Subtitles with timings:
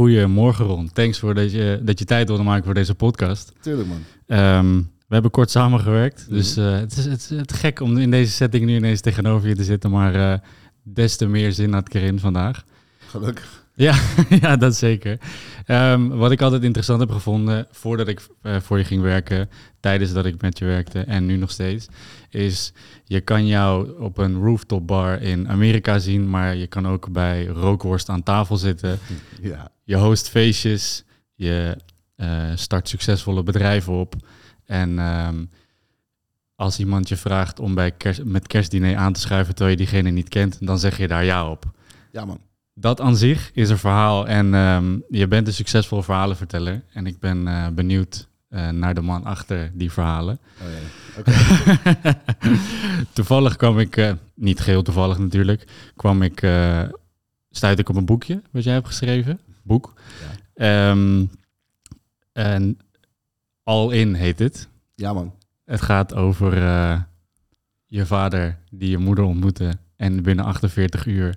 [0.00, 0.90] Goedemorgen Ron.
[0.92, 3.52] Thanks voor dat je, dat je tijd wilde maken voor deze podcast.
[3.60, 3.98] Tuurlijk man.
[4.26, 6.36] Ehm, we hebben kort samengewerkt, Mhm.
[6.36, 9.00] dus eh, het, is, het, is, het is gek om in deze setting nu ineens
[9.00, 10.38] tegenover je te zitten, maar eh,
[10.82, 12.64] des te meer zin had ik erin vandaag.
[13.06, 13.64] Gelukkig.
[13.74, 13.94] Ja,
[14.40, 15.18] ja dat zeker.
[15.64, 19.48] Ehm, wat ik altijd interessant heb gevonden voordat ik eh, voor je ging werken,
[19.80, 21.86] tijdens dat ik met je werkte en nu nog steeds,
[22.30, 22.72] is
[23.04, 27.46] je kan jou op een rooftop bar in Amerika zien, maar je kan ook bij
[27.46, 28.98] rookworst aan tafel zitten.
[29.42, 29.70] Ja.
[29.90, 31.04] Je host feestjes,
[31.34, 31.76] je
[32.16, 34.14] eh, start succesvolle bedrijven op.
[34.64, 35.44] En ehm,
[36.54, 40.10] als iemand je vraagt om bij kerst, met kerstdiner aan te schuiven terwijl je diegene
[40.10, 41.64] niet kent, dan zeg je daar ja op.
[42.12, 42.40] Ja man.
[42.74, 46.82] Dat aan zich is een verhaal en ehm, je bent een succesvol verhalenverteller.
[46.92, 50.38] En ik ben eh, benieuwd eh, naar de man achter die verhalen.
[50.60, 50.66] Oh,
[51.24, 52.20] ja.
[53.12, 55.66] Toevallig kwam ik, niet geheel toevallig natuurlijk,
[55.96, 56.38] kwam ik,
[57.50, 59.40] stuitte ik op een boekje wat jij hebt geschreven.
[59.62, 59.92] Boek.
[60.54, 61.24] Ehm,
[62.32, 62.78] en
[63.62, 64.68] All In heet het.
[64.94, 65.34] Ja man.
[65.64, 67.00] Het gaat over eh,
[67.86, 71.36] je vader die je moeder ontmoette en binnen 48 uur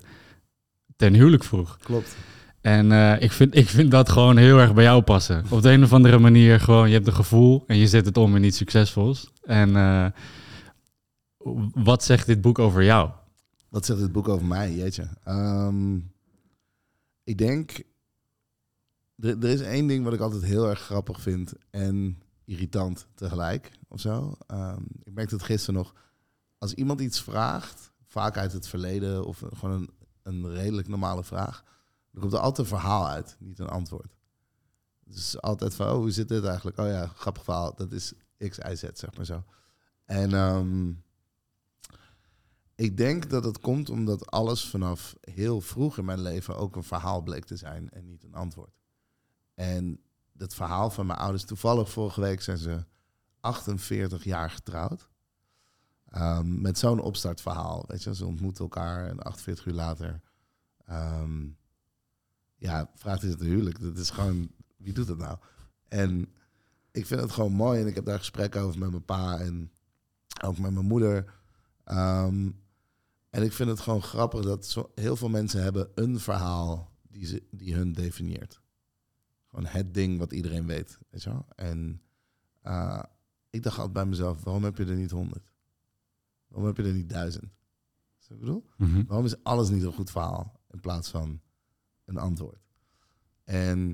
[0.96, 1.78] ten huwelijk vroeg.
[1.78, 2.16] Klopt.
[2.60, 5.44] En eh, ik, vind, ik vind dat gewoon heel erg bij jou passen.
[5.50, 8.16] Op de een of andere manier gewoon, je hebt een gevoel en je zet het
[8.16, 9.30] om in iets succesvols.
[9.42, 10.06] En eh,
[11.72, 13.10] wat zegt dit boek over jou?
[13.68, 14.74] Wat zegt dit boek over mij?
[14.74, 15.08] Jeetje.
[15.24, 15.96] Ehm,
[17.24, 17.82] ik denk...
[19.16, 23.70] Er, er is één ding wat ik altijd heel erg grappig vind en irritant tegelijk,
[23.88, 24.34] of zo.
[24.46, 25.94] Ehm, ik merkte het gisteren nog.
[26.58, 29.90] Als iemand iets vraagt, vaak uit het verleden of gewoon een,
[30.22, 31.64] een redelijk normale vraag,
[32.10, 34.16] dan komt er altijd een verhaal uit, niet een antwoord.
[35.04, 36.78] Dus altijd van, oh, hoe zit dit eigenlijk?
[36.78, 37.74] Oh ja, grappig verhaal.
[37.74, 38.12] Dat is
[38.48, 39.44] X, Y, Z, zeg maar zo.
[40.04, 40.92] En ehm,
[42.74, 46.82] ik denk dat het komt omdat alles vanaf heel vroeg in mijn leven ook een
[46.84, 48.82] verhaal bleek te zijn en niet een antwoord.
[49.54, 50.00] En
[50.36, 52.84] het verhaal van mijn ouders, toevallig vorige week zijn ze
[53.40, 55.08] 48 jaar getrouwd.
[56.08, 60.20] Ehm, met zo'n opstartverhaal, weet je, ze ontmoeten elkaar en 48 uur later,
[60.84, 61.46] ehm,
[62.56, 63.80] ja, vraagt hij het huwelijk.
[63.80, 65.38] Dat is gewoon, wie doet dat nou?
[65.88, 66.34] En
[66.90, 69.72] ik vind het gewoon mooi en ik heb daar gesprekken over met mijn pa en
[70.44, 71.34] ook met mijn moeder.
[71.84, 72.50] Ehm,
[73.30, 77.26] en ik vind het gewoon grappig dat zo, heel veel mensen hebben een verhaal die,
[77.26, 78.60] ze, die hun definieert.
[79.54, 80.98] Gewoon het ding wat iedereen weet.
[81.10, 81.46] Weet je wel?
[81.56, 82.02] En
[82.62, 83.02] uh,
[83.50, 85.52] ik dacht altijd bij mezelf, waarom heb je er niet honderd?
[86.46, 87.52] Waarom heb je er niet duizend?
[88.28, 88.66] Ik bedoel?
[88.76, 89.06] Mm -hmm.
[89.06, 91.40] Waarom is alles niet een goed verhaal in plaats van
[92.04, 92.62] een antwoord?
[93.44, 93.90] En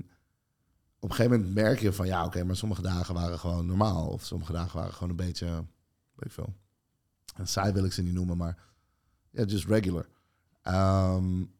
[0.98, 3.66] op een gegeven moment merk je van, ja oké, okay, maar sommige dagen waren gewoon
[3.66, 4.08] normaal.
[4.08, 5.46] Of sommige dagen waren gewoon een beetje,
[6.14, 6.54] weet ik veel.
[7.34, 8.56] En saai wil ik ze niet noemen, maar
[9.30, 10.08] ja, yeah, just regular.
[10.62, 11.52] Um,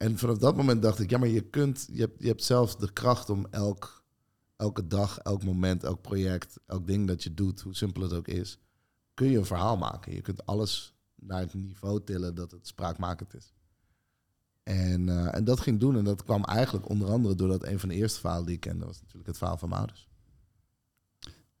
[0.00, 2.76] en vanaf dat moment dacht ik, ja, maar je kunt, je hebt, je hebt zelf
[2.76, 4.04] de kracht om elk,
[4.56, 8.28] elke dag, elk moment, elk project, elk ding dat je doet, hoe simpel het ook
[8.28, 8.58] is,
[9.14, 10.14] kun je een verhaal maken.
[10.14, 13.52] Je kunt alles naar het niveau tillen dat het spraakmakend is.
[14.62, 17.88] En, uh, en dat ging doen en dat kwam eigenlijk onder andere doordat een van
[17.88, 20.08] de eerste verhalen die ik kende was natuurlijk het verhaal van mijn ouders.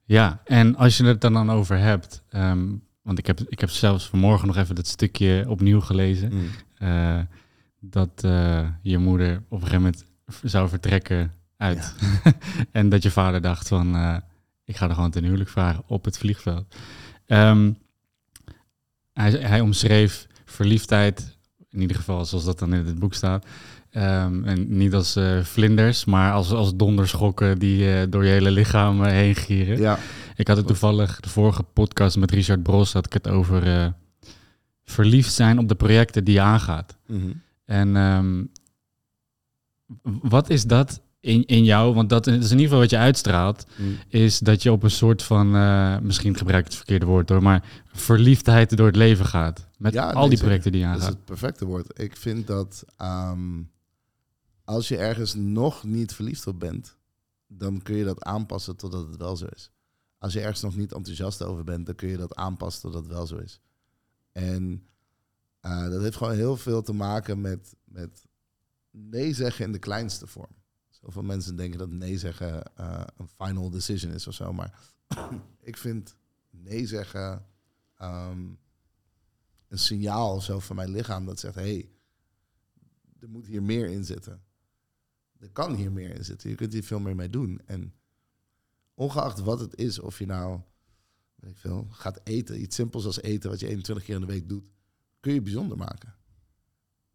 [0.04, 4.08] Ja, en als je het dan over hebt, um, want ik heb, ik heb zelfs
[4.08, 6.32] vanmorgen nog even dat stukje opnieuw gelezen.
[6.32, 6.48] Mm.
[6.78, 7.20] Uh,
[7.80, 10.04] dat uh, je moeder op een gegeven moment
[10.42, 11.94] zou vertrekken uit.
[12.24, 12.32] Ja.
[12.80, 14.16] en dat je vader dacht van, uh,
[14.64, 16.74] ik ga er gewoon ten huwelijk vragen op het vliegveld.
[17.26, 17.78] Um,
[19.12, 21.36] hij, hij omschreef verliefdheid,
[21.70, 23.46] in ieder geval zoals dat dan in het boek staat.
[23.92, 29.04] Um, en niet als uh, vlinders, maar als, als donderschokken die door je hele lichaam
[29.04, 29.78] heen gieren.
[29.78, 29.98] Ja.
[30.36, 33.94] Ik had het toevallig, de vorige podcast met Richard Bros, had ik het over
[34.84, 36.96] verliefd zijn op de projecten die je aangaat.
[37.06, 37.42] Mm -hmm.
[37.70, 38.50] En um,
[40.22, 41.94] wat is dat in, in jou?
[41.94, 43.66] Want dat is in ieder geval wat je uitstraalt.
[43.76, 43.96] Mm.
[44.08, 47.42] Is dat je op een soort van, uh, misschien gebruik ik het verkeerde woord hoor,
[47.42, 49.66] maar verliefdheid door het leven gaat.
[49.78, 51.00] Met ja, al die projecten die je aangaat.
[51.00, 52.00] Dat is het perfecte woord.
[52.00, 53.70] Ik vind dat um,
[54.64, 56.96] als je ergens nog niet verliefd op bent,
[57.46, 59.70] dan kun je dat aanpassen totdat het wel zo is.
[60.18, 63.12] Als je ergens nog niet enthousiast over bent, dan kun je dat aanpassen totdat het
[63.12, 63.60] wel zo is.
[64.32, 64.82] En
[65.62, 68.26] uh, dat heeft gewoon heel veel te maken met, met
[68.90, 70.56] nee zeggen in de kleinste vorm.
[70.88, 74.52] Zoveel mensen denken dat nee zeggen uh, een final decision is of zo.
[74.52, 74.80] Maar
[75.60, 76.16] ik vind
[76.50, 77.46] nee zeggen
[78.02, 78.58] um,
[79.68, 81.90] een signaal zo van mijn lichaam dat zegt: hé, hey,
[83.18, 84.42] er moet hier meer in zitten.
[85.38, 86.50] Er kan hier meer in zitten.
[86.50, 87.60] Je kunt hier veel meer mee doen.
[87.64, 87.94] En
[88.94, 90.60] ongeacht wat het is, of je nou
[91.34, 94.26] weet ik veel, gaat eten, iets simpels als eten, wat je 21 keer in de
[94.26, 94.70] week doet
[95.20, 96.14] kun je bijzonder maken.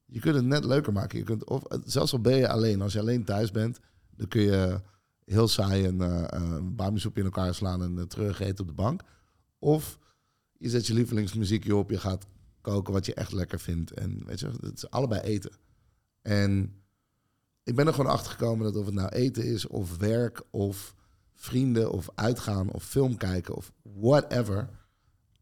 [0.06, 1.18] Je kunt het net leuker maken.
[1.18, 3.80] Je kunt, of, zelfs al ben je alleen, als je alleen thuis bent,
[4.16, 4.81] dan kun je
[5.25, 9.02] heel saai een, uh, in elkaar slaan en uh, terug eten op de bank.
[9.60, 10.00] Of
[10.57, 12.25] je zet je lievelingsmuziekje op, je gaat
[12.62, 13.92] koken wat je echt lekker vindt.
[13.92, 15.52] En weet je, het is allebei eten.
[16.22, 16.74] En
[17.63, 20.96] ik ben er gewoon achter gekomen dat of het nou eten is, of werk, of
[21.34, 24.69] vrienden, of uitgaan, of film kijken, of whatever,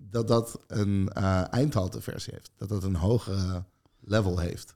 [0.10, 2.52] dat dat een uh, eindhalteversie heeft.
[2.58, 3.64] Dat dat een hogere
[4.00, 4.76] level heeft.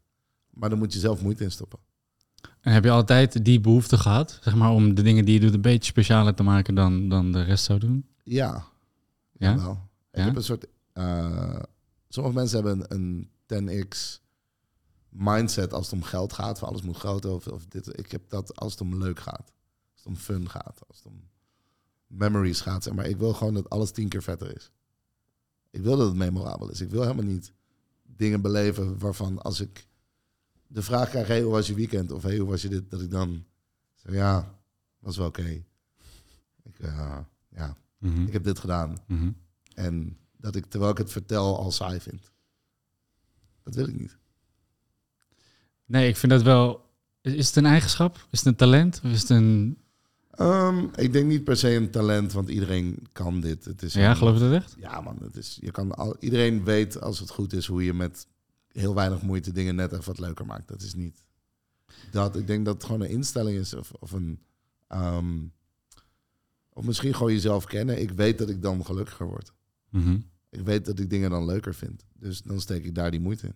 [0.49, 1.79] Maar dan moet je zelf moeite in stoppen.
[2.61, 5.53] En heb je altijd die behoefte gehad, zeg maar, om de dingen die je doet
[5.53, 8.07] een beetje specialer te maken dan, dan de rest zou doen?
[8.23, 8.65] Ja.
[9.31, 9.55] Ja?
[9.55, 9.89] Wel.
[10.11, 10.67] Ik heb een soort...
[10.93, 11.59] Uh,
[12.09, 14.25] sommige mensen hebben een, een 10x
[15.09, 16.59] mindset als het om geld gaat.
[16.59, 17.99] Voor alles moet groot of, of dit.
[17.99, 19.51] Ik heb dat als het om leuk gaat.
[19.91, 20.79] Als het om fun gaat.
[20.87, 21.21] Als het om
[22.07, 22.83] memories gaat.
[22.83, 24.71] Zeg maar ik wil gewoon dat alles tien keer vetter is.
[25.77, 26.81] Ik wil dat het memorabel is.
[26.81, 27.51] Ik wil helemaal niet
[28.03, 29.87] dingen beleven waarvan als ik
[30.67, 32.11] de vraag krijg, hey, hoe was je weekend?
[32.11, 32.89] Of hey, hoe was je dit?
[32.89, 33.45] Dat ik dan
[33.95, 34.59] zeg, ja,
[34.99, 35.63] was wel oké.
[36.63, 37.17] Ik, uh,
[37.49, 38.25] ja, mhm.
[38.25, 38.97] ik heb dit gedaan.
[39.05, 39.31] Mhm.
[39.73, 42.31] En dat ik, terwijl ik het vertel, al saai vind.
[43.63, 44.17] Dat wil ik niet.
[45.85, 46.85] Nee, ik vind dat wel...
[47.21, 48.27] Is het een eigenschap?
[48.29, 49.01] Is het een talent?
[49.03, 49.77] Of is het een...
[50.37, 53.65] Ehm, ik denk niet per se een talent, want iedereen kan dit.
[53.65, 54.75] Het is ja, geloof je dat echt?
[54.79, 55.17] Ja, man.
[55.21, 58.27] Het is, je kan al, iedereen weet als het goed is hoe je met
[58.71, 60.67] heel weinig moeite dingen net even wat leuker maakt.
[60.67, 61.23] Dat is niet
[62.11, 62.35] dat.
[62.35, 64.39] Ik denk dat het gewoon een instelling is of, of een.
[64.87, 65.45] Ehm,
[66.69, 68.01] of misschien gewoon jezelf kennen.
[68.01, 69.53] Ik weet dat ik dan gelukkiger word.
[69.89, 70.17] Mhm.
[70.49, 72.05] Ik weet dat ik dingen dan leuker vind.
[72.13, 73.55] Dus dan steek ik daar die moeite in.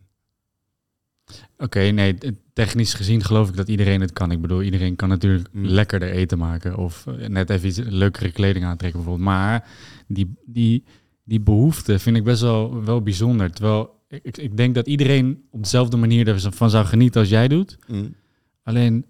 [1.58, 2.18] Oké, nee,
[2.54, 4.32] technisch gezien geloof ik dat iedereen het kan.
[4.32, 5.66] Ik bedoel, iedereen kan natuurlijk mm.
[5.66, 9.30] lekkerder eten maken of eh, net even iets leukere kleding aantrekken bijvoorbeeld.
[9.30, 9.68] Maar
[10.08, 10.84] die, die,
[11.24, 13.52] die behoefte vind ik best wel, wel bijzonder.
[13.52, 17.78] Terwijl ik, ik denk dat iedereen op dezelfde manier ervan zou genieten als jij doet.
[17.88, 18.16] Mm.
[18.64, 19.06] Alleen,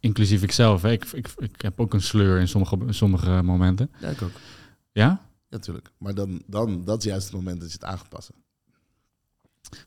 [0.00, 3.90] inclusief ikzelf, hè, ik, ik, ik heb ook een sleur in sommige, sommige momenten.
[4.00, 4.30] Ja, ik ook.
[4.92, 5.20] Ja?
[5.48, 5.90] Natuurlijk.
[5.98, 8.34] Maar dan, dan, dat is juist het moment dat je het aan passen.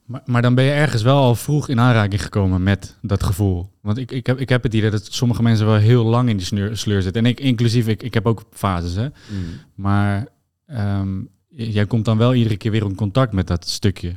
[0.06, 3.70] Maar, maar dan ben je ergens wel al vroeg in aanraking gekomen met dat gevoel.
[3.82, 6.38] Want ik, ik, heb, ik heb het idee dat sommige mensen wel heel lang in
[6.38, 7.24] die sleur, sleur zitten.
[7.24, 8.96] En ik, inclusief, ik, ik heb ook fases.
[8.96, 9.08] Hè?
[9.08, 9.46] Mm.
[9.76, 10.28] Maar
[10.66, 14.16] ehm, jij komt dan wel iedere keer weer in contact met dat stukje.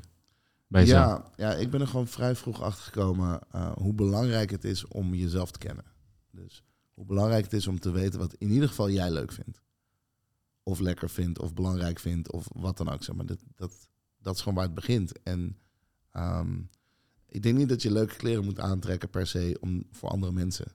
[0.66, 4.64] Bij ja, ja, ik ben er gewoon vrij vroeg achter gekomen uh, hoe belangrijk het
[4.64, 5.84] is om jezelf te kennen.
[6.30, 6.62] Dus
[6.94, 9.62] hoe belangrijk het is om te weten wat in ieder geval jij leuk vindt.
[10.62, 13.04] Of lekker vindt, of belangrijk vindt, of wat dan ook.
[13.04, 13.26] Zeg maar.
[13.26, 13.88] dat, dat,
[14.20, 15.22] dat is gewoon waar het begint.
[15.22, 15.58] En
[16.10, 16.58] ehm,
[17.26, 20.66] ik denk niet dat je leuke kleren moet aantrekken per se om, voor andere mensen.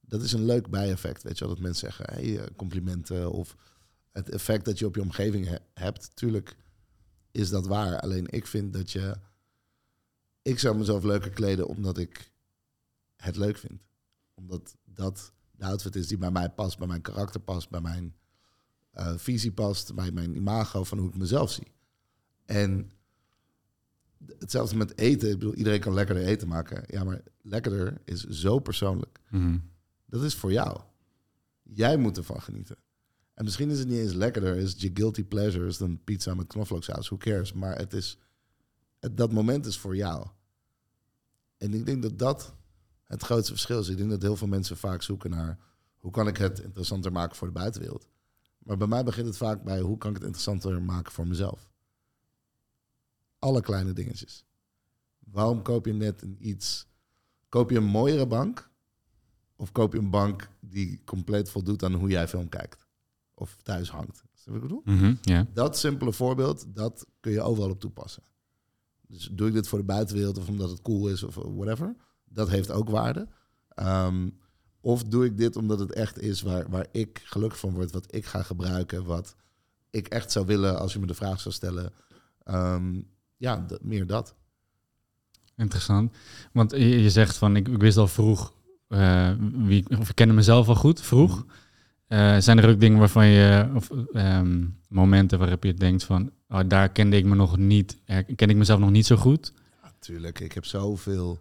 [0.00, 1.54] Dat is een leuk bijeffect, weet je wel.
[1.54, 3.56] Dat mensen zeggen, hey, eh, complimenten of
[4.12, 6.16] het effect dat je op je omgeving hebt.
[6.16, 6.56] Tuurlijk
[7.30, 8.00] is dat waar.
[8.00, 9.14] Alleen ik vind dat je...
[10.42, 12.32] Ik zou mezelf leuker kleden omdat ik
[13.16, 13.82] het leuk vind.
[14.34, 18.14] Omdat dat de outfit is die bij mij past, bij mijn karakter past, bij mijn
[18.94, 21.75] uh, visie past, bij mijn imago van hoe ik mezelf zie.
[22.46, 22.90] En
[24.38, 25.30] hetzelfde met eten.
[25.30, 26.84] Ik bedoel, iedereen kan lekkerder eten maken.
[26.86, 29.20] Ja, maar lekkerder is zo persoonlijk.
[29.30, 29.58] Mhm.
[30.06, 30.80] Dat is voor jou.
[31.62, 32.76] Jij moet ervan genieten.
[33.34, 37.08] En misschien is het niet eens lekkerder, is je guilty pleasures dan pizza met knoflooksaus.
[37.08, 37.52] Who cares?
[37.52, 38.18] Maar het is,
[38.98, 40.26] het, dat moment is voor jou.
[41.58, 42.54] En ik denk dat dat
[43.04, 43.88] het grootste verschil is.
[43.88, 45.58] Ik denk dat heel veel mensen vaak zoeken naar
[45.96, 48.08] hoe kan ik het interessanter maken voor de buitenwereld.
[48.58, 51.70] Maar bij mij begint het vaak bij hoe kan ik het interessanter maken voor mezelf.
[53.38, 54.44] Alle kleine dingetjes.
[55.18, 56.86] Waarom koop je net een iets?
[57.48, 58.70] Koop je een mooiere bank?
[59.56, 62.86] Of koop je een bank die compleet voldoet aan hoe jij film kijkt?
[63.34, 64.24] Of thuis hangt?
[64.44, 64.82] Dat ik bedoel?
[64.84, 65.18] Mm
[65.52, 68.22] Dat simpele voorbeeld, dat kun je overal op toepassen.
[69.06, 71.96] Dus doe ik dit voor de buitenwereld of omdat het cool is of whatever.
[72.24, 73.28] Dat heeft ook waarde.
[73.68, 74.30] Ehm,
[74.80, 78.14] of doe ik dit omdat het echt is waar, waar ik gelukkig van word, wat
[78.14, 79.36] ik ga gebruiken, wat
[79.90, 81.92] ik echt zou willen als je me de vraag zou stellen.
[82.42, 83.00] Ehm,
[83.36, 84.34] ja, meer dat.
[85.56, 86.16] Interessant.
[86.52, 88.54] Want je, je zegt van, ik, ik, wist al vroeg,
[88.88, 91.36] uh, wie, of ik kende mezelf al goed, vroeg.
[91.36, 91.54] Mhm.
[92.08, 96.60] Uh, zijn er ook dingen waarvan je, of um, momenten waarop je denkt van, oh,
[96.66, 97.98] daar kende ik me nog niet,
[98.36, 99.52] ken ik mezelf nog niet zo goed?
[99.82, 101.40] Natuurlijk, ik heb zoveel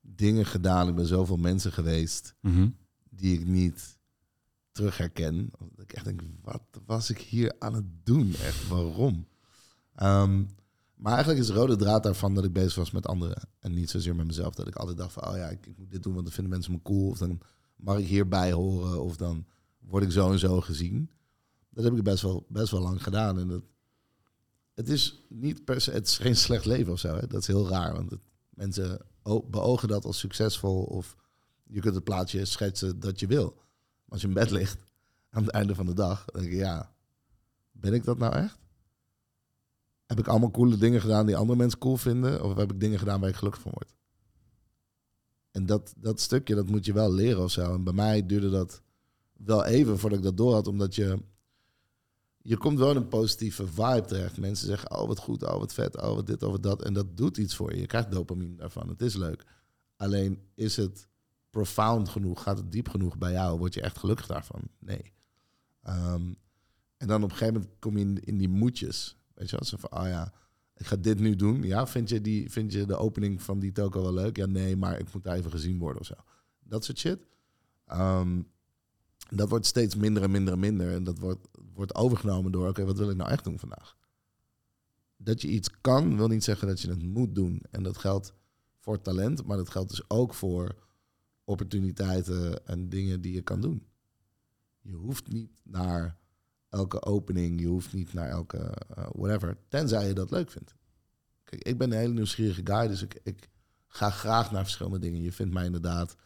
[0.00, 2.68] dingen gedaan, ik ben zoveel mensen geweest mhm.
[3.10, 3.98] die ik niet
[4.72, 5.50] terug herken.
[5.58, 8.34] Dat ik echt denk, wat was ik hier aan het doen?
[8.34, 9.26] Echt, waarom?
[10.02, 10.48] Um,
[11.02, 13.48] maar eigenlijk is de rode draad daarvan dat ik bezig was met anderen.
[13.58, 14.54] En niet zozeer met mezelf.
[14.54, 16.72] Dat ik altijd dacht van, oh ja, ik, moet dit doen, want dan vinden mensen
[16.72, 17.08] me cool.
[17.08, 17.40] Of dan
[17.76, 19.02] mag ik hierbij horen.
[19.02, 19.46] Of dan
[19.78, 21.10] word ik zo en zo gezien.
[21.70, 23.38] Dat heb ik best wel, best wel lang gedaan.
[23.38, 23.62] En dat,
[24.74, 27.14] het is niet per se, het is geen slecht leven of zo.
[27.14, 27.26] Hè?
[27.26, 28.12] Dat is heel raar, want
[28.50, 29.00] Mensen
[29.50, 31.16] beogen dat als succesvol of
[31.66, 33.60] je kunt het plaatje schetsen dat je wil.
[34.08, 34.84] Als je in bed ligt
[35.30, 36.94] aan het einde van de dag, dan denk je, ja,
[37.72, 38.58] ben ik dat nou echt?
[40.12, 42.44] Heb ik allemaal coole dingen gedaan die andere mensen cool vinden?
[42.44, 43.94] Of heb ik dingen gedaan waar ik gelukkig van word?
[45.50, 47.74] En dat, dat stukje, dat moet je wel leren of zo.
[47.74, 48.82] En bij mij duurde dat
[49.32, 51.18] wel even voordat ik dat door had, omdat je
[52.38, 54.38] je komt wel in een positieve vibe terecht.
[54.38, 56.82] Mensen zeggen, oh wat goed, oh wat vet, oh wat dit, oh wat dat.
[56.82, 57.80] En dat doet iets voor je.
[57.80, 58.88] Je krijgt dopamine daarvan.
[58.88, 59.44] Het is leuk.
[59.96, 61.08] Alleen is het
[61.50, 62.42] profound genoeg?
[62.42, 63.58] Gaat het diep genoeg bij jou?
[63.58, 64.62] Word je echt gelukkig daarvan?
[64.78, 65.12] Nee.
[65.82, 66.32] Ehm,
[66.96, 69.16] en dan op een gegeven moment kom je in, in die moedjes.
[69.50, 70.32] Weet van, oh ja,
[70.76, 71.62] ik ga dit nu doen.
[71.62, 74.36] Ja, vind je, die, vind je de opening van die toko wel leuk?
[74.36, 76.14] Ja, nee, maar ik moet daar even gezien worden of zo.
[76.60, 77.18] Dat soort shit.
[77.92, 78.50] Um,
[79.30, 80.92] dat wordt steeds minder en minder en minder.
[80.92, 83.96] En dat wordt, wordt overgenomen door, oké, wat wil ik nou echt doen vandaag?
[85.16, 87.62] Dat je iets kan, wil niet zeggen dat je het moet doen.
[87.70, 88.34] En dat geldt
[88.78, 90.74] voor talent, maar dat geldt dus ook voor
[91.44, 93.86] opportuniteiten en dingen die je kan doen.
[94.80, 96.18] Je hoeft niet naar
[96.72, 98.58] elke opening, je hoeft niet naar elke
[98.98, 100.74] uh, whatever, tenzij je dat leuk vindt.
[101.44, 103.48] Kijk, ik ben een hele nieuwsgierige guy, dus ik, ik
[103.86, 105.22] ga graag naar verschillende dingen.
[105.22, 106.16] Je vindt mij inderdaad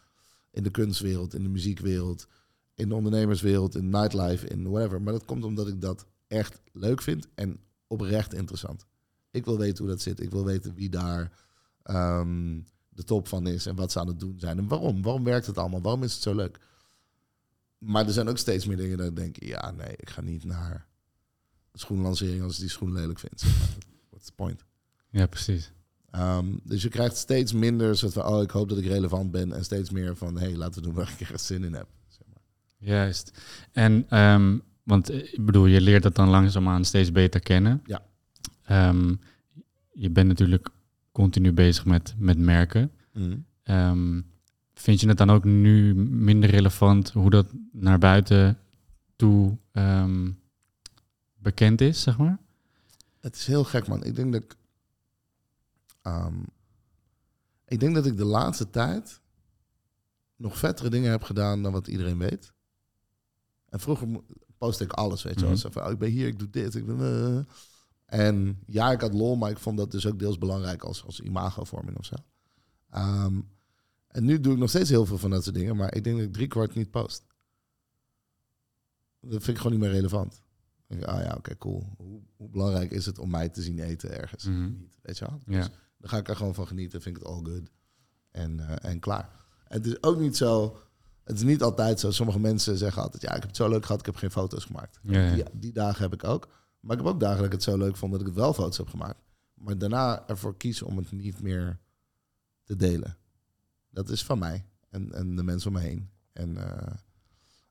[0.51, 2.27] in de kunstwereld, in de muziekwereld,
[2.75, 5.03] in de ondernemerswereld, in nightlife, in whatever.
[5.03, 8.87] Maar dat komt omdat ik dat echt leuk vind en oprecht interessant.
[9.31, 10.21] Ik wil weten hoe dat zit.
[10.21, 11.33] Ik wil weten wie daar
[11.83, 14.59] ehm, de top van is en wat ze aan het doen zijn.
[14.59, 15.03] En waarom?
[15.03, 15.83] Waarom werkt het allemaal?
[15.83, 16.59] Waarom is het zo leuk?
[17.79, 20.45] Maar er zijn ook steeds meer dingen dat ik denk, ja, nee, ik ga niet
[20.45, 20.87] naar
[21.73, 23.43] schoenlancering als ik die schoen lelijk vind.
[24.11, 24.65] What's the point?
[25.11, 25.73] Ja, precies.
[26.11, 29.53] Ehm, dus je krijgt steeds minder soort van, oh, ik hoop dat ik relevant ben.
[29.53, 31.87] En steeds meer van, hé, hey, laten we doen waar ik er zin in heb.
[32.79, 33.33] Juist.
[33.73, 37.83] En, um, want eh, ik bedoel, je leert dat dan langzaamaan steeds beter kennen.
[37.85, 38.03] Ja.
[38.89, 39.21] Um,
[39.93, 40.69] je bent natuurlijk
[41.13, 42.93] continu bezig met, met merken.
[43.13, 43.45] Mm.
[44.77, 48.59] Um, vind je het dan ook nu minder relevant hoe dat naar buiten
[49.17, 49.59] toe
[51.39, 52.39] bekend is, zeg maar?
[53.21, 54.05] Het is heel gek, man.
[54.05, 54.57] Ik denk dat ik...
[57.65, 59.21] ik denk dat ik de laatste tijd
[60.37, 62.53] nog vettere dingen heb gedaan dan wat iedereen weet.
[63.69, 64.09] En vroeger
[64.59, 65.51] postte ik alles, weet je wel.
[65.51, 66.75] Mm van, oh, ik ben hier, ik doe dit.
[66.75, 67.45] Ik ben, uh.
[68.07, 71.21] En ja, ik had lol, maar ik vond dat dus ook deels belangrijk als, als
[71.21, 72.15] imagovorming of zo.
[72.91, 73.41] Ehm,
[74.17, 76.17] en nu doe ik nog steeds heel veel van dat soort dingen, maar ik denk
[76.17, 77.25] dat ik drie kwart niet post.
[79.21, 80.41] Dat vind ik gewoon niet meer relevant.
[80.89, 81.85] Ik, ah ja, oké, cool.
[81.97, 84.45] Hoe, hoe, belangrijk is het om mij te zien eten ergens?
[84.45, 84.65] Mhm.
[84.79, 85.41] Niet, weet je wel?
[85.45, 85.69] Dus ja.
[85.99, 87.71] dan ga ik er gewoon van genieten, vind ik het all good.
[88.31, 89.31] En, uh, en klaar.
[89.69, 90.79] En het is ook niet zo
[91.25, 92.11] het is niet altijd zo.
[92.11, 94.65] Sommige mensen zeggen altijd, ja, ik heb het zo leuk gehad, ik heb geen foto's
[94.65, 94.99] gemaakt.
[95.03, 96.49] Ja, Die, die, dagen heb ik ook.
[96.81, 98.77] Maar ik heb ook dagen dat ik het zo leuk vond dat ik wel foto's
[98.77, 99.21] heb gemaakt.
[99.55, 101.79] Maar daarna ervoor kiezen om het niet meer
[102.65, 103.17] te delen.
[103.97, 106.11] Dat is van mij en, en de mensen om me heen.
[106.33, 106.93] En, uh,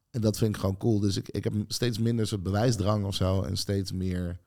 [0.09, 0.99] en dat vind ik gewoon cool.
[0.99, 3.41] Dus ik, ik heb steeds minder soort bewijsdrang of zo.
[3.41, 4.39] En steeds meer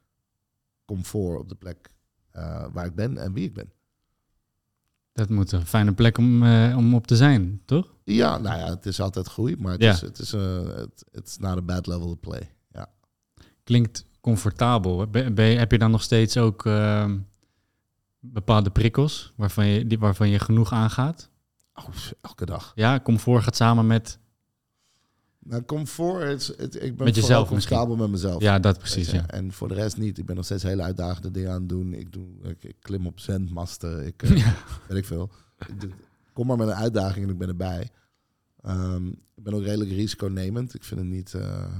[0.84, 1.90] comfort op de plek
[2.36, 3.72] uh, waar ik ben en wie ik ben.
[5.12, 7.94] Dat moet een fijne plek om, uh, om op te zijn, toch?
[8.04, 9.92] Ja, nou ja, het is altijd groei, maar het, ja.
[9.92, 12.50] is, het is het it's not a bad level to play.
[12.72, 12.90] Ja.
[13.64, 15.06] Klinkt comfortabel.
[15.06, 17.12] Ben, ben heb je dan nog steeds ook uh,
[18.20, 21.30] bepaalde prikkels waarvan je, die, waarvan je genoeg aangaat?
[21.78, 22.72] Oh, elke dag.
[22.74, 24.18] Ja, comfort gaat samen met
[25.48, 28.42] nou, comfort, het, het, ik ben met jezelf comfortabel met mezelf.
[28.42, 29.10] Ja, dat precies.
[29.10, 29.26] Ja.
[29.26, 30.18] En voor de rest niet.
[30.18, 31.92] Ik ben nog steeds hele uitdagende dingen aan het doen.
[31.92, 32.26] Ik, doe,
[32.60, 34.06] ik, klim op zendmasten.
[34.06, 34.54] Ik uh, ja.
[34.88, 35.30] weet ik veel.
[35.58, 35.94] Ik
[36.32, 37.90] kom maar met een uitdaging en ik ben erbij.
[38.66, 40.74] Um, ik ben ook redelijk risiconemend.
[40.74, 41.32] Ik vind het niet.
[41.36, 41.76] Uh,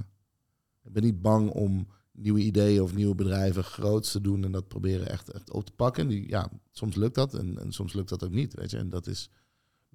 [0.85, 4.69] ik ben niet bang om nieuwe ideeën of nieuwe bedrijven groot te doen en dat
[4.69, 6.09] proberen echt, echt op te pakken.
[6.09, 8.55] Die, ja, soms lukt dat en, en soms lukt dat ook niet.
[8.55, 9.31] Weet je, en dat is.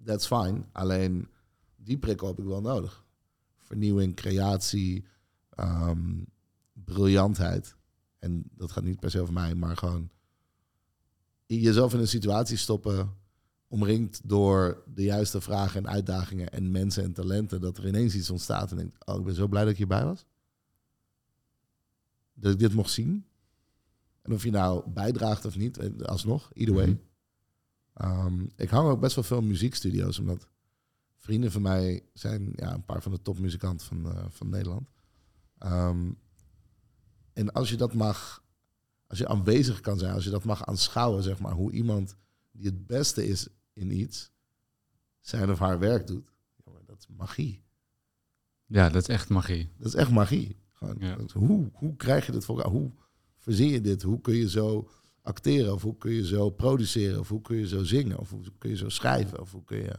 [0.05, 0.61] That's fine.
[0.71, 1.27] Alleen
[1.75, 3.03] die prikkel heb ik wel nodig
[3.73, 5.05] vernieuwing, creatie,
[5.59, 6.25] um,
[6.73, 7.75] briljantheid.
[8.19, 10.09] En dat gaat niet per se over mij, maar gewoon
[11.45, 13.17] jezelf in een situatie stoppen,
[13.67, 18.29] omringd door de juiste vragen en uitdagingen en mensen en talenten, dat er ineens iets
[18.29, 20.25] ontstaat en denk, oh, ik ben zo blij dat ik hierbij was.
[22.33, 23.25] Dat ik dit mocht zien.
[24.21, 26.87] En of je nou bijdraagt of niet, alsnog, either way.
[26.87, 27.11] Mm
[28.55, 30.47] ik hang ook best wel veel muziekstudio's, omdat
[31.17, 34.89] vrienden van mij zijn ja, een paar van de topmuzikanten van, uh, van Nederland.
[35.57, 36.11] Ehm,
[37.33, 38.43] en als je dat mag,
[39.07, 42.15] als je aanwezig kan zijn, als je dat mag aanschouwen, zeg maar, hoe iemand
[42.51, 44.31] die het beste is in iets,
[45.19, 46.31] zijn of haar werk doet,
[46.85, 47.63] dat is magie.
[48.65, 49.71] Ja, dat is echt magie.
[49.77, 50.57] Dat is echt magie.
[50.71, 52.71] Gewoon, hoe, hoe krijg je dit voor elkaar?
[52.71, 52.91] Hoe
[53.37, 54.01] verzin je dit?
[54.01, 54.89] Hoe kun je zo
[55.23, 55.73] acteren?
[55.73, 57.19] Of hoe kun je zo produceren?
[57.19, 58.17] Of hoe kun je zo zingen?
[58.19, 59.39] Of hoe kun je zo schrijven?
[59.41, 59.95] Of hoe kun je,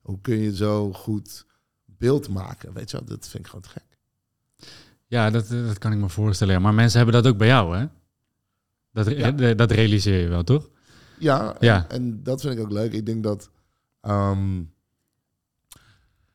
[0.00, 1.46] hoe kun je zo goed
[1.84, 2.72] beeld maken?
[2.72, 3.84] Weet je wel, dat vind ik gewoon te gek.
[5.06, 6.54] Ja, dat, dat kan ik me voorstellen.
[6.54, 6.60] Ja.
[6.60, 7.86] Maar mensen hebben dat ook bij jou, hè?
[8.92, 9.54] Dat, Ja.
[9.54, 10.70] dat realiseer je wel, toch?
[11.18, 11.88] Ja, Ja.
[11.88, 12.92] En, en dat vind ik ook leuk.
[12.92, 13.50] Ik denk dat.
[14.00, 14.62] ehm,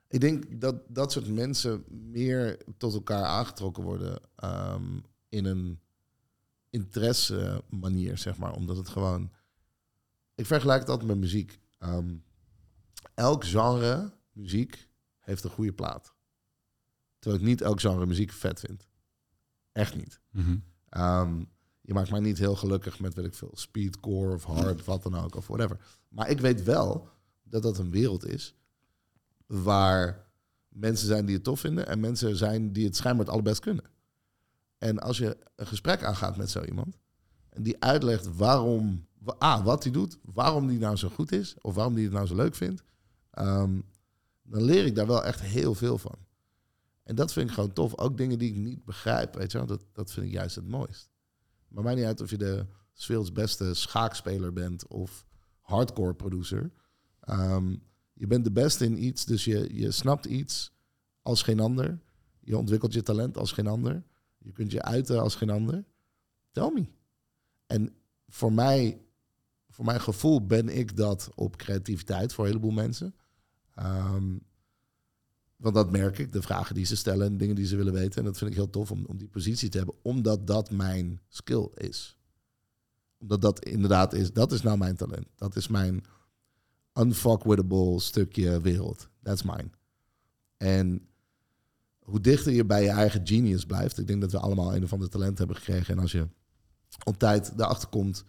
[0.08, 4.84] ik denk dat dat soort mensen meer tot elkaar aangetrokken worden ehm,
[5.30, 5.80] in een
[6.72, 8.54] interesse manier, zeg maar.
[8.54, 9.32] Omdat het gewoon.
[10.36, 11.60] Ik vergelijk het altijd met muziek.
[11.78, 12.16] Ehm,
[13.14, 16.14] elk genre muziek heeft een goede plaat.
[17.20, 18.88] Terwijl ik niet elk genre muziek vet vind.
[19.72, 20.20] Echt niet.
[20.30, 20.58] Mhm.
[20.90, 21.44] Ehm,
[21.82, 25.04] je maakt mij niet heel gelukkig met, weet ik veel, speedcore of hard, of wat
[25.04, 25.78] dan ook, of whatever.
[26.08, 27.10] Maar ik weet wel
[27.44, 28.56] dat dat een wereld is
[29.46, 30.32] waar
[30.68, 33.86] mensen zijn die het tof vinden en mensen zijn die het schijnbaar het allerbest kunnen.
[34.82, 36.98] En als je een gesprek aangaat met zo iemand
[37.50, 41.56] en die uitlegt waarom, wa- ah, wat hij doet, waarom die nou zo goed is,
[41.62, 42.84] of waarom die het nou zo leuk vindt,
[43.32, 43.80] ehm,
[44.42, 46.16] dan leer ik daar wel echt heel veel van.
[47.04, 47.98] En dat vind ik gewoon tof.
[47.98, 51.10] Ook dingen die ik niet begrijp, weet je dat, dat vind ik juist het mooist.
[51.68, 52.66] Maar mij niet uit of je de
[53.08, 55.26] werelds beste schaakspeler bent of
[55.62, 56.72] hardcore producer.
[57.20, 57.76] Ehm,
[58.14, 60.72] je bent de beste in iets, dus je, je snapt iets
[61.22, 62.00] als geen ander.
[62.40, 64.04] Je ontwikkelt je talent als geen ander.
[64.44, 65.84] Je kunt je uiten als geen ander.
[66.52, 66.86] Tell me.
[67.66, 67.96] En
[68.28, 69.02] voor mij,
[69.70, 73.16] voor mijn gevoel ben ik dat op creativiteit voor een heleboel mensen.
[73.76, 74.38] Ehm,
[75.56, 78.20] want dat merk ik, de vragen die ze stellen en dingen die ze willen weten.
[78.20, 81.22] En dat vind ik heel tof om, om die positie te hebben, omdat dat mijn
[81.28, 82.18] skill is.
[83.18, 85.28] Omdat dat inderdaad is, dat is nou mijn talent.
[85.36, 86.04] Dat is mijn
[86.94, 89.10] unfuckwittable stukje wereld.
[89.24, 89.70] That's mine.
[90.58, 91.08] En
[92.04, 94.94] hoe dichter je bij je eigen genius blijft, ik denk dat we allemaal een of
[94.94, 95.96] ander talent hebben gekregen.
[95.96, 96.28] En als je
[97.04, 98.24] op tijd erachter komt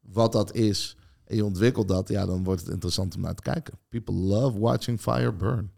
[0.00, 3.42] wat dat is en je ontwikkelt dat, ja, dan wordt het interessant om naar te
[3.42, 3.78] kijken.
[3.88, 5.70] People love watching fire burn.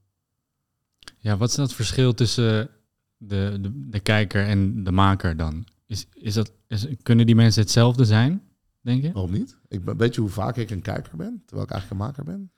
[1.19, 2.71] Ja, wat is dat verschil tussen
[3.17, 5.67] de, de, de kijker en de maker dan?
[5.87, 8.43] Is, is dat, is, kunnen die mensen hetzelfde zijn,
[8.81, 9.13] denk je?
[9.13, 9.57] Waarom niet?
[9.69, 12.51] Ik weet je hoe vaak ik een kijker ben, terwijl ik eigenlijk een maker ben?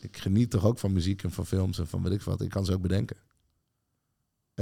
[0.00, 2.40] Ik geniet toch ook van muziek en van films en van weet ik wat.
[2.40, 3.16] Ik kan ze ook bedenken.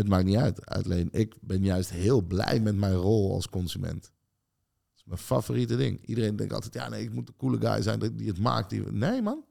[0.00, 0.66] Het maakt niet uit.
[0.66, 4.02] Alleen ik ben juist heel blij met mijn rol als consument.
[4.02, 6.06] Dat is mijn favoriete ding.
[6.06, 8.70] Iedereen denkt altijd, ja nee, ik moet de coole guy zijn die het maakt.
[8.70, 8.92] Die...
[8.92, 9.44] Nee man.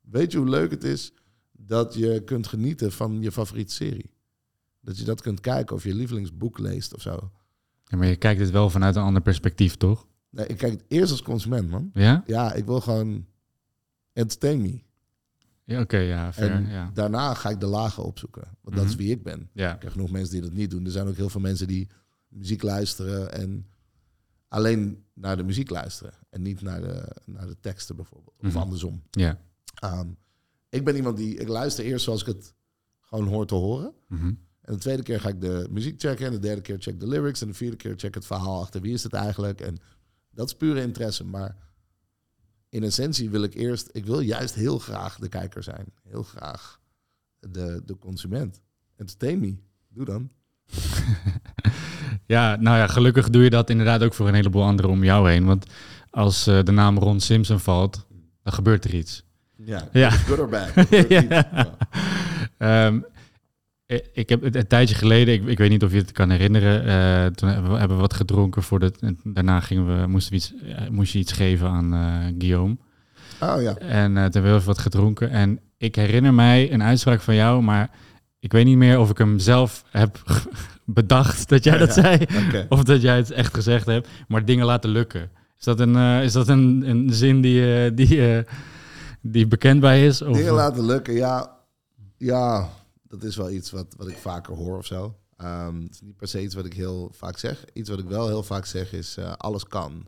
[0.00, 1.12] Weet je hoe leuk het is
[1.52, 4.10] dat je kunt genieten van je favoriete serie?
[4.80, 7.30] Dat je dat kunt kijken of je lievelingsboek leest of zo.
[7.84, 10.06] Ja, maar je kijkt het wel vanuit een ander perspectief, toch?
[10.30, 11.90] Nee, ik kijk het eerst als consument man.
[11.94, 12.22] Ja?
[12.26, 13.26] Ja, ik wil gewoon
[14.12, 14.84] entertain me.
[15.66, 16.90] Ja, oké, ja, fair, En ja.
[16.94, 18.48] daarna ga ik de lagen opzoeken.
[18.60, 19.00] Want dat is Mhm.
[19.02, 19.50] wie ik ben.
[19.52, 20.84] Ja, Ik heb genoeg mensen die dat niet doen.
[20.84, 21.88] Er zijn ook heel veel mensen die
[22.28, 23.66] muziek luisteren en
[24.48, 26.12] alleen naar de muziek luisteren.
[26.30, 28.36] En niet naar de, naar de teksten bijvoorbeeld.
[28.42, 28.56] Of Mhm.
[28.58, 29.02] andersom.
[29.10, 29.40] ja.
[29.76, 30.08] Ehm,
[30.68, 32.54] ik ben iemand die, ik luister eerst zoals ik het
[33.00, 33.92] gewoon hoor te horen.
[34.08, 34.26] Mhm.
[34.60, 36.26] En de tweede keer ga ik de muziek checken.
[36.26, 37.40] En de derde keer check de lyrics.
[37.40, 39.60] En de vierde keer check het verhaal achter wie is het eigenlijk.
[39.60, 39.76] En
[40.30, 41.24] dat is pure interesse.
[41.24, 41.56] Maar
[42.76, 43.88] in essentie wil ik eerst...
[43.92, 45.84] Ik wil juist heel graag de kijker zijn.
[46.08, 46.80] Heel graag
[47.38, 48.60] de, de consument.
[48.96, 49.56] Entertain me.
[49.88, 50.30] Doe dan.
[52.34, 55.30] ja, nou ja, gelukkig doe je dat inderdaad ook voor een heleboel anderen om jou
[55.30, 55.44] heen.
[55.44, 55.66] Want
[56.10, 58.06] als eh, de naam Ron Simpson valt,
[58.42, 59.24] dan gebeurt er iets.
[59.56, 60.10] Ja, Ja.
[60.28, 60.70] good or bad.
[61.08, 63.06] Ja.
[64.12, 66.80] Ik heb het een tijdje geleden, ik, ik weet niet of je het kan herinneren,
[66.86, 68.62] eh, toen hebben we, hebben we wat gedronken.
[68.62, 71.94] Voor de, en daarna gingen we, moesten we iets, eh, moest je iets geven aan
[71.94, 72.76] eh, Guillaume.
[73.40, 73.76] Oh ja.
[73.76, 75.30] En eh, toen hebben we heel wat gedronken.
[75.30, 77.90] En ik herinner mij een uitspraak van jou, maar
[78.38, 80.22] ik weet niet meer of ik hem zelf heb
[80.84, 82.26] bedacht dat jij dat Ja, zei.
[82.68, 85.30] Of dat jij het echt gezegd hebt, maar dingen laten lukken.
[85.58, 88.42] Is dat een, eh, is dat een, een zin die, eh, die, eh,
[89.20, 90.22] die bekend bij is?
[90.22, 91.50] Of, Dingen laten lukken, ja.
[92.18, 92.68] Ja,
[93.08, 95.18] dat is wel iets wat, wat ik vaker hoor of zo.
[95.36, 97.64] Ehm, het is niet per se iets wat ik heel vaak zeg.
[97.72, 100.06] Iets wat ik wel heel vaak zeg is, eh, alles kan.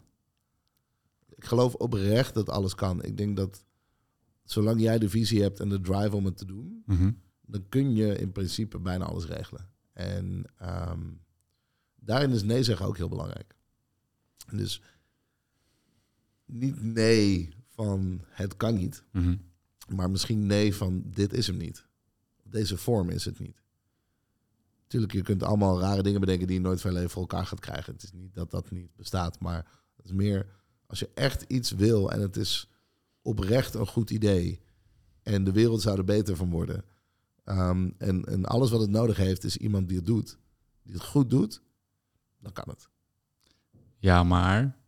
[1.29, 3.03] Ik geloof oprecht dat alles kan.
[3.03, 3.65] Ik denk dat
[4.45, 7.11] zolang jij de visie hebt en de drive om het te doen, Mhm.
[7.47, 9.69] dan kun je in principe bijna alles regelen.
[9.93, 11.03] En ehm,
[11.95, 13.55] daarin is nee zeggen ook heel belangrijk.
[14.53, 14.83] Dus
[16.47, 19.37] niet nee van het kan niet, Mhm.
[19.95, 21.87] maar misschien nee van dit is hem niet.
[22.51, 23.63] Deze vorm is het niet.
[24.87, 27.61] Tuurlijk, je kunt allemaal rare dingen bedenken die je nooit van leven voor elkaar gaat
[27.61, 27.93] krijgen.
[27.93, 30.47] Het is niet dat dat niet bestaat, maar het is meer
[30.87, 32.69] als je echt iets wil en het is
[33.23, 34.61] oprecht een goed idee
[35.23, 36.85] en de wereld zou er beter van worden.
[37.45, 40.39] Ehm, en, en alles wat het nodig heeft is iemand die het doet,
[40.83, 41.63] die het goed doet,
[42.39, 42.89] dan kan het.
[43.99, 44.79] Ja, maar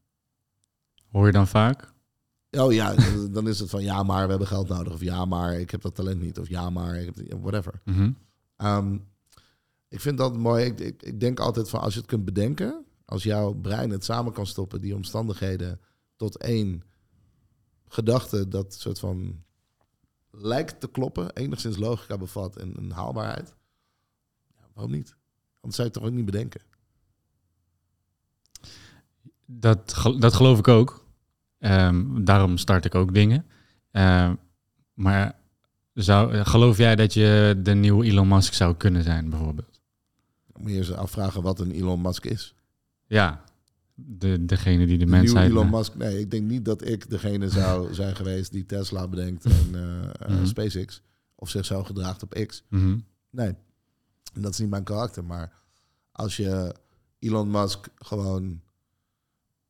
[1.11, 1.93] Hoor je dan vaak?
[2.51, 2.95] Oh ja,
[3.31, 4.93] dan- is het van ja, maar we hebben geld nodig.
[4.93, 6.39] Of ja, maar ik heb dat talent niet.
[6.39, 7.81] Of ja, maar ik heb whatever.
[7.85, 8.13] Mhm.
[8.57, 8.99] Ehm,
[9.89, 10.65] ik vind dat mooi.
[10.65, 14.05] Ik, ik, ik denk altijd van als je het kunt bedenken, als jouw brein het
[14.05, 15.81] samen kan stoppen, die omstandigheden,
[16.17, 16.83] tot één
[17.89, 19.45] gedachte dat soort van
[20.31, 23.55] lijkt te kloppen, enigszins logica bevat en een haalbaarheid.
[24.57, 25.17] Ja, waarom niet?
[25.61, 26.61] Anders zou je het toch ook niet bedenken.
[29.47, 31.05] Dat, dat geloof ik ook.
[31.61, 33.47] Ehm, daarom start ik ook dingen.
[33.91, 34.35] Ehm,
[34.95, 35.39] maar
[35.95, 39.81] zou, geloof jij dat je de nieuwe Elon Musk zou kunnen zijn, bijvoorbeeld?
[40.57, 42.55] Moet je eens afvragen wat een Elon Musk is.
[43.07, 43.45] Ja,
[43.95, 45.47] de, degene die de, De mensheid...
[45.47, 45.95] nieuwe Elon Musk.
[45.95, 50.05] Nee, ik denk niet dat ik degene zou zijn geweest die Tesla bedenkt en eh,
[50.05, 50.47] eh, Mhm.
[50.47, 51.03] SpaceX.
[51.35, 52.63] Of zich zo gedraagt op X.
[52.69, 52.99] Mhm.
[53.31, 53.55] Nee,
[54.33, 55.25] dat is niet mijn karakter.
[55.25, 55.53] Maar
[56.13, 56.75] als je
[57.19, 58.61] Elon Musk gewoon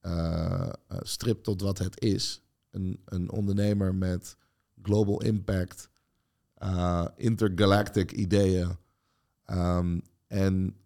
[0.00, 4.36] eh, eh, stript tot wat het is, een, een ondernemer met
[4.82, 5.88] global impact,
[6.54, 8.76] eh, intergalactic ideeën
[9.44, 10.76] ehm, en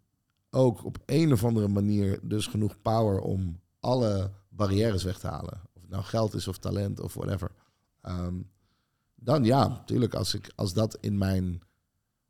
[0.51, 5.61] ook op een of andere manier dus genoeg power om alle barrières weg te halen.
[5.73, 7.51] Of het nou geld is of talent of whatever.
[8.01, 8.41] Ehm,
[9.15, 11.63] dan ja, natuurlijk, als, ik, als dat in mijn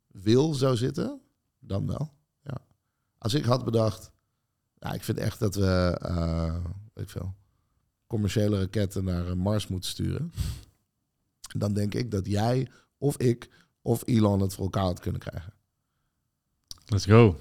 [0.07, 1.21] wil zou zitten,
[1.59, 2.13] dan wel.
[2.43, 2.57] Ja.
[3.19, 4.11] Als ik had bedacht,
[4.85, 6.55] ja, ik vind echt dat we, eh,
[6.93, 7.35] weet ik veel,
[8.07, 10.33] commerciële raketten naar eh, Mars moeten sturen.
[11.57, 12.69] Dan denk ik dat jij
[12.99, 13.51] of ik
[13.83, 15.53] of Elon het voor elkaar had kunnen krijgen.
[16.87, 17.41] Let's go.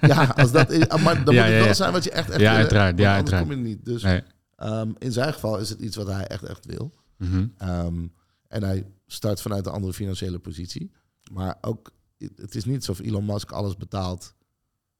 [0.00, 2.30] Ja, als dat is, maar dan Ja, moet het ja, wel zijn wat je echt
[2.30, 3.42] echt Ja, wil, uiteraard, ja, uiteraard.
[3.42, 3.84] kom je niet.
[3.84, 4.22] Dus Nee.
[4.56, 6.94] ehm, in zijn geval is het iets wat hij echt echt wil.
[7.16, 7.46] Mhm.
[7.56, 8.06] Ehm,
[8.48, 10.92] en hij start vanuit een andere financiële positie.
[11.32, 11.90] Maar ook,
[12.36, 14.34] het is niet alsof Elon Musk alles betaalt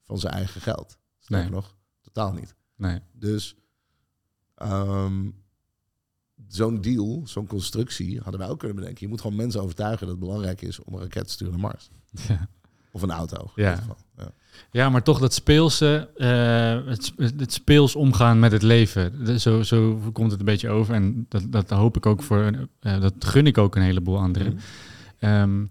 [0.03, 0.97] van zijn eigen geld.
[1.29, 1.59] Sterker Nee.
[1.61, 2.55] nog, totaal niet.
[2.75, 2.99] Nee.
[3.11, 3.55] Dus
[4.55, 5.29] ehm,
[6.47, 9.01] zo'n deal, zo'n constructie, hadden wij ook kunnen bedenken.
[9.03, 11.61] Je moet gewoon mensen overtuigen dat het belangrijk is om een raket te sturen naar
[11.61, 11.89] Mars.
[12.27, 12.47] Ja.
[12.91, 13.51] Of een auto.
[13.55, 13.75] in Ja.
[13.75, 13.97] geval.
[14.17, 14.31] Ja.
[14.71, 19.25] Ja, maar toch dat speelse, eh, het, het speels omgaan met het leven.
[19.25, 20.93] De- Zo, zo komt het een beetje over.
[20.95, 24.53] En dat, dat hoop ik ook voor, eh, dat gun ik ook een heleboel anderen.
[24.53, 24.61] Mhm.
[25.19, 25.65] Ehm,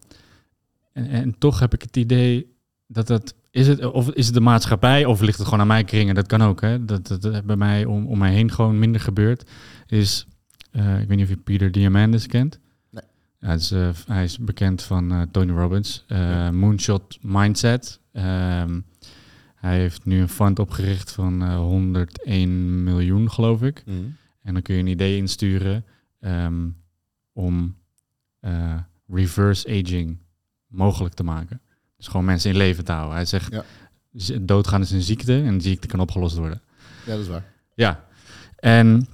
[0.92, 4.40] en, en toch heb ik het idee dat dat, is het, of is het de
[4.40, 6.14] maatschappij of ligt het gewoon aan mij kringen?
[6.14, 6.84] Dat kan ook, hè.
[6.84, 9.50] Dat, dat bij mij om, om mij heen gewoon minder gebeurt.
[9.87, 10.26] Is,
[10.70, 12.61] eh, ik weet niet of je Peter Diamandis kent.
[12.90, 13.04] Nee.
[13.38, 16.04] Ja, het is, eh, hij is bekend van eh, Tony Robbins.
[16.06, 16.50] Ja.
[16.50, 18.00] Moonshot Mindset.
[18.12, 18.80] Ehm,
[19.54, 23.82] hij heeft nu een fund opgericht van eh, 101 miljoen, geloof ik.
[23.87, 23.96] Mhm.
[24.42, 25.84] En dan kun je een idee insturen
[26.20, 26.68] ehm,
[27.32, 27.76] om
[29.06, 30.18] reverse aging
[30.66, 31.61] mogelijk te maken.
[31.98, 33.14] Dus gewoon mensen in leven te houden.
[33.14, 33.64] Hij zegt, Ja.
[34.12, 36.62] z- doodgaan is een ziekte en die ziekte kan opgelost worden.
[37.06, 37.44] Ja, dat is waar.
[37.74, 38.04] Ja,
[38.56, 39.06] en,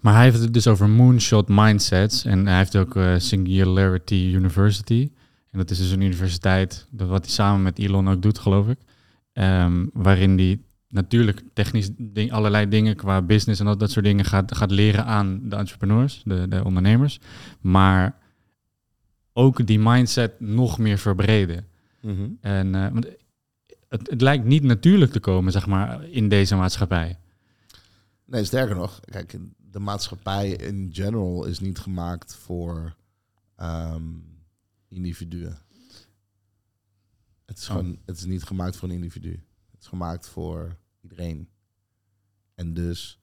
[0.00, 2.24] maar hij heeft het dus over moonshot mindsets.
[2.24, 5.10] En hij heeft ook eh, Singularity University.
[5.50, 8.68] En dat is dus een universiteit, dat wat hij samen met Elon ook doet, geloof
[8.68, 8.78] ik.
[9.32, 14.24] Ehm, waarin hij natuurlijk technisch ding, allerlei dingen qua business en dat, dat soort dingen
[14.24, 17.18] gaat, gaat leren aan de entrepreneurs, de, de ondernemers.
[17.60, 18.16] Maar
[19.32, 21.66] ook die mindset nog meer verbreden.
[22.04, 22.30] Mhm.
[22.40, 23.06] En eh, want
[23.88, 27.18] het, het lijkt niet natuurlijk te komen, zeg maar, in deze maatschappij.
[28.24, 29.38] Nee, sterker nog, kijk,
[29.70, 32.96] de maatschappij in general is niet gemaakt voor
[33.56, 34.02] ehm,
[34.88, 35.58] individuen.
[37.44, 37.76] Het is, Oh.
[37.76, 39.30] gewoon, het is niet gemaakt voor een individu.
[39.70, 41.48] Het is gemaakt voor iedereen.
[42.54, 43.20] En dus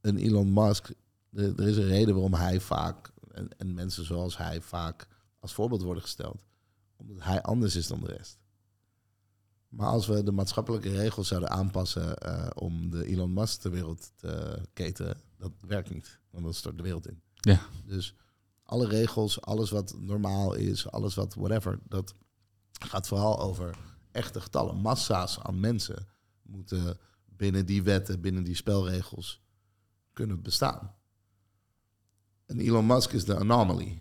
[0.00, 0.90] een Elon Musk,
[1.32, 5.08] er, er is een reden waarom hij vaak, en, en mensen zoals hij vaak
[5.38, 6.44] als voorbeeld worden gesteld.
[7.02, 8.38] Omdat hij anders is dan de rest.
[9.68, 14.12] Maar als we de maatschappelijke regels zouden aanpassen eh, om de Elon Musk ter wereld
[14.16, 16.20] te keten, dat werkt niet.
[16.30, 17.22] Want dat stort de wereld in.
[17.34, 17.60] Ja.
[17.84, 18.14] Dus
[18.62, 22.14] alle regels, alles wat normaal is, alles wat whatever, dat
[22.72, 23.76] gaat vooral over
[24.10, 24.76] echte getallen.
[24.76, 26.06] Massa's aan mensen
[26.42, 29.42] moeten binnen die wetten, binnen die spelregels
[30.12, 30.94] kunnen bestaan.
[32.46, 33.98] En Elon Musk is de anomaly.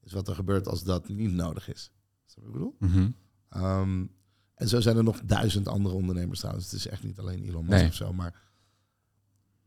[0.00, 1.90] Is wat er gebeurt als dat niet nodig is.
[2.32, 2.76] Snap ik bedoel?
[2.78, 3.10] Mhm.
[3.48, 4.06] Ehm,
[4.54, 6.64] en zo zijn er nog duizend andere ondernemers trouwens.
[6.64, 7.88] Het is echt niet alleen Elon Musk Nee.
[7.88, 8.12] of zo.
[8.12, 8.40] Maar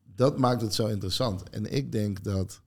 [0.03, 1.49] dat maakt het zo interessant.
[1.49, 2.61] En ik denk dat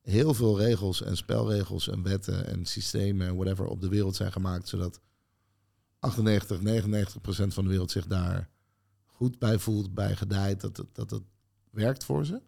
[0.00, 4.32] heel veel regels en spelregels en wetten en systemen en whatever op de wereld zijn
[4.32, 4.68] gemaakt.
[4.68, 5.00] Zodat
[5.98, 8.50] 98, 99 procent van de wereld zich daar
[9.04, 10.60] goed bij voelt, bij gedijt.
[10.60, 11.22] Dat het, dat het
[11.70, 12.42] werkt voor ze.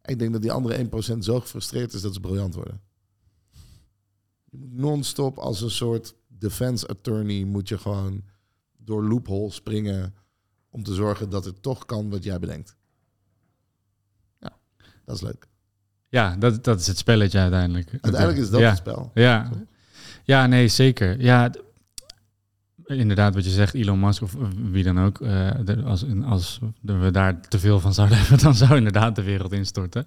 [0.00, 2.80] En ik denk dat die andere 1 procent zo gefrustreerd is dat ze briljant worden.
[4.58, 8.22] Je moet non-stop als een soort defense attorney moet je gewoon
[8.76, 10.14] door loophole springen
[10.70, 12.76] om te zorgen dat het toch kan wat jij bedenkt.
[15.06, 15.46] Dat is leuk.
[16.08, 17.90] Ja, dat, dat is het spelletje uiteindelijk.
[17.90, 18.68] Uiteindelijk is dat ja.
[18.68, 19.10] het spel.
[19.14, 19.50] Ja.
[20.24, 21.20] ja, nee, zeker.
[21.20, 21.50] Ja,
[22.86, 24.36] inderdaad, wat je zegt, Elon Musk of
[24.70, 25.20] wie dan ook.
[25.20, 25.50] Uh,
[25.84, 30.06] als, als we daar te veel van zouden hebben, dan zou inderdaad de wereld instorten.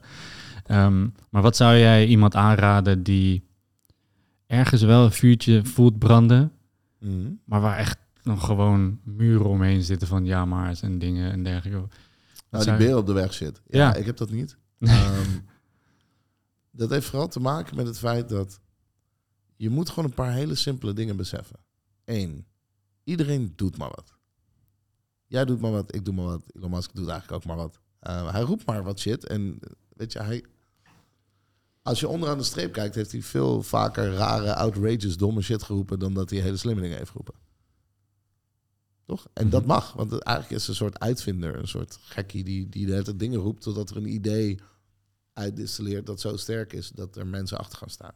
[0.72, 3.49] Um, maar wat zou jij iemand aanraden die
[4.50, 6.52] ergens wel een vuurtje voelt branden,
[7.00, 7.40] mm.
[7.46, 11.88] maar waar echt nog gewoon muren omheen zitten van ja maar's en dingen en dergelijke.
[12.50, 13.62] Nou, die beer op de weg zit.
[13.68, 13.96] Ja, ja.
[13.96, 14.58] ik heb dat niet.
[14.80, 14.90] um,
[16.80, 18.60] dat heeft vooral te maken met het feit dat
[19.56, 21.60] je moet gewoon een paar hele simpele dingen beseffen.
[22.06, 22.46] Eén,
[23.04, 24.16] iedereen doet maar wat.
[25.26, 26.44] Jij doet maar wat, ik doe maar wat.
[26.56, 27.80] Elon Musk doet eigenlijk ook maar wat.
[28.08, 29.26] Uh, hij roept maar wat shit.
[29.26, 29.60] En
[29.90, 30.46] weet je, hij,
[31.82, 36.00] als je onderaan de streep kijkt, heeft hij veel vaker rare, outrageous, domme shit geroepen
[36.00, 37.36] dan dat hij hele slimme dingen heeft geroepen.
[39.06, 39.28] Toch?
[39.34, 39.72] En dat mhm.
[39.72, 43.62] mag, want eigenlijk is een soort uitvinder, een soort gekkie die, die de dingen roept
[43.62, 44.60] totdat er een idee
[45.34, 48.16] uitdistilleert dat zo sterk is dat er mensen achter gaan staan.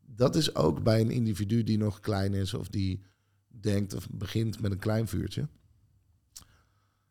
[0.00, 3.02] Dat is ook bij een individu die nog klein is of die
[3.46, 5.48] denkt of begint met een klein vuurtje.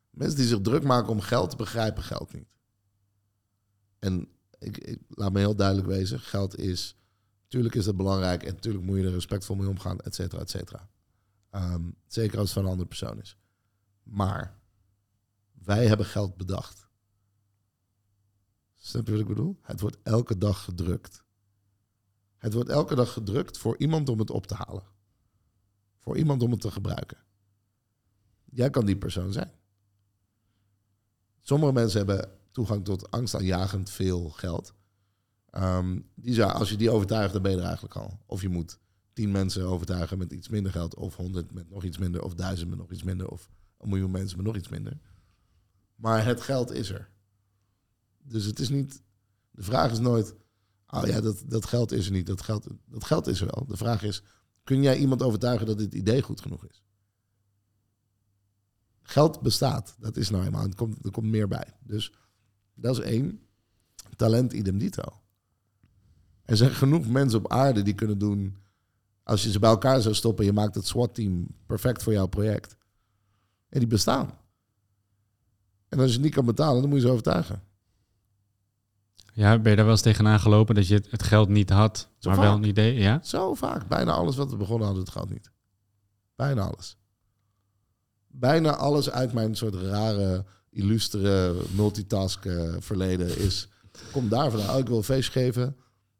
[0.09, 2.47] Mensen die zich druk maken om geld begrijpen geld niet.
[3.99, 4.27] En
[4.59, 6.95] ik, laat me heel duidelijk wezen, geld is,
[7.43, 10.49] natuurlijk is dat belangrijk en natuurlijk moet je er respectvol mee omgaan, et cetera, et
[10.49, 10.89] cetera.
[11.49, 13.37] Ehm, zeker als het van een andere persoon is.
[14.03, 14.59] Maar
[15.51, 16.87] wij hebben geld bedacht.
[18.75, 19.59] Snap je wat ik bedoel?
[19.61, 21.23] Het wordt elke dag gedrukt.
[22.37, 24.83] Het wordt elke dag gedrukt voor iemand om het op te halen.
[25.97, 27.17] Voor iemand om het te gebruiken.
[28.45, 29.51] Jij kan die persoon zijn.
[31.41, 34.73] Sommige mensen hebben toegang tot angstaanjagend veel geld.
[35.51, 38.19] Um, die als je die overtuigt, dan ben je er eigenlijk al.
[38.25, 38.79] Of je moet
[39.13, 42.69] tien mensen overtuigen met iets minder geld, of honderd met nog iets minder, of duizend
[42.69, 44.99] met nog iets minder, of een miljoen mensen met nog iets minder.
[45.95, 47.09] Maar het geld is er.
[48.23, 49.01] Dus het is niet.
[49.51, 50.35] De vraag is nooit.
[50.87, 52.27] Oh ja, dat, dat geld is er niet.
[52.27, 53.65] Dat geld, dat geld is er wel.
[53.67, 54.23] De vraag is:
[54.63, 56.83] kun jij iemand overtuigen dat dit idee goed genoeg is?
[59.01, 59.95] Geld bestaat.
[59.99, 60.63] Dat is nou eenmaal.
[60.63, 61.75] Er komt, er komt meer bij.
[61.83, 62.13] Dus
[62.81, 63.41] dat is één.
[64.15, 65.03] Talent idem dito.
[66.45, 68.57] Er zijn genoeg mensen op aarde die kunnen doen.
[69.23, 72.75] Als je ze bij elkaar zou stoppen, je maakt het SWAT-team perfect voor jouw project.
[73.69, 74.37] En die bestaan.
[75.89, 77.63] En als je niet kan betalen, dan moet je ze overtuigen.
[79.33, 82.39] Ja, ben je daar wel eens tegenaan gelopen dat je het geld niet had, maar
[82.39, 82.93] wel een idee?
[82.93, 83.19] Ja?
[83.23, 83.87] Zo vaak.
[83.87, 85.51] Bijna alles wat we begonnen hadden, het geld niet.
[86.35, 86.97] Bijna alles.
[88.27, 92.45] Bijna alles uit mijn soort rare illustere multitask
[92.79, 93.69] verleden is.
[94.11, 94.73] Kom daar vandaan.
[94.73, 95.75] Oh, ik wil een feest geven.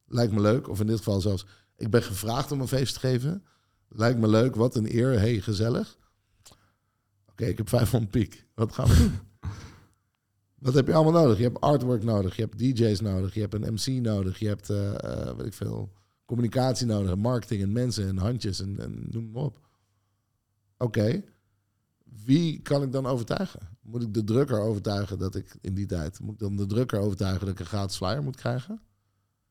[0.08, 0.70] Lijkt me leuk.
[0.70, 3.44] Of in dit geval zelfs, ik ben gevraagd om een feest te geven.
[3.88, 4.56] Lijkt me leuk.
[4.56, 5.20] Wat een eer.
[5.20, 5.98] Hey, gezellig.
[7.30, 8.46] Oké, ik heb 500 piek.
[8.56, 9.20] Wat gaan we doen?
[10.66, 11.38] Wat heb je allemaal nodig?
[11.38, 12.36] Je hebt artwork nodig.
[12.36, 13.34] Je hebt DJ's nodig.
[13.34, 14.40] Je hebt een MC nodig.
[14.40, 15.92] Je hebt, uh, uh, weet ik veel,
[16.26, 17.16] communicatie nodig.
[17.16, 19.60] Marketing en mensen en handjes en, en noem maar op.
[20.78, 21.24] Oké
[22.26, 23.60] wie kan ik dan overtuigen?
[23.82, 26.20] Moet ik de drukker overtuigen dat ik in die tijd...
[26.20, 28.82] Moet ik dan de drukker overtuigen dat ik een gratis flyer moet krijgen?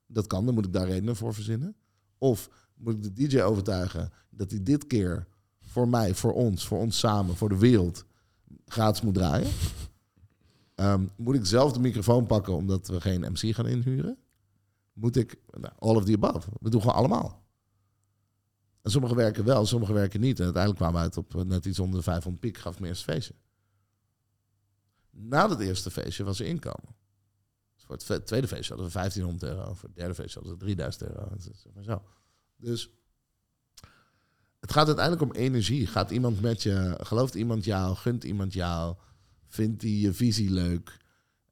[0.06, 1.76] Dat kan, dan moet ik daar redenen voor verzinnen.
[2.18, 5.26] Of moet ik de DJ overtuigen dat hij dit keer
[5.60, 8.04] voor mij, voor ons, voor ons samen, voor de wereld
[8.66, 9.50] gratis moet draaien?
[10.74, 14.18] Ehm, moet ik zelf de microfoon pakken omdat we geen MC gaan inhuren?
[14.92, 16.48] Moet ik, nou, all of the above.
[16.60, 17.42] We doen gewoon allemaal.
[18.88, 20.38] En sommige werken wel, sommige werken niet.
[20.38, 22.90] En uiteindelijk kwamen we uit op eh, net iets onder de 500 piek, gaf mijn
[22.92, 23.34] eerste feestje.
[25.10, 26.96] Na het eerste feestje was er inkomen.
[27.74, 29.74] Dus voor het tweede feestje hadden we 1500 euro.
[29.74, 31.28] Voor het derde feestje hadden we 3000 euro.
[31.80, 31.98] Zeg.
[32.56, 32.90] Dus
[34.60, 35.86] het gaat uiteindelijk om energie.
[35.86, 38.96] Gaat iemand met je, gelooft iemand jou, gunt iemand jou,
[39.46, 40.96] vindt hij je visie leuk,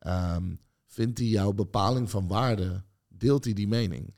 [0.06, 4.14] um, vindt hij jouw bepaling van waarde, deelt hij die mening?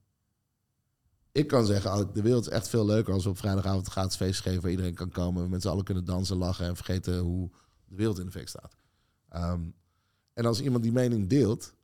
[1.38, 4.16] Ik kan zeggen, de wereld is echt veel leuker als we op vrijdagavond een gratis
[4.16, 5.50] feest geven waar iedereen kan komen.
[5.50, 7.50] Met z'n allen kunnen dansen, lachen en vergeten hoe
[7.84, 8.76] de wereld in de fik staat.
[9.28, 9.62] Ehm,
[10.32, 11.74] en als iemand die mening deelt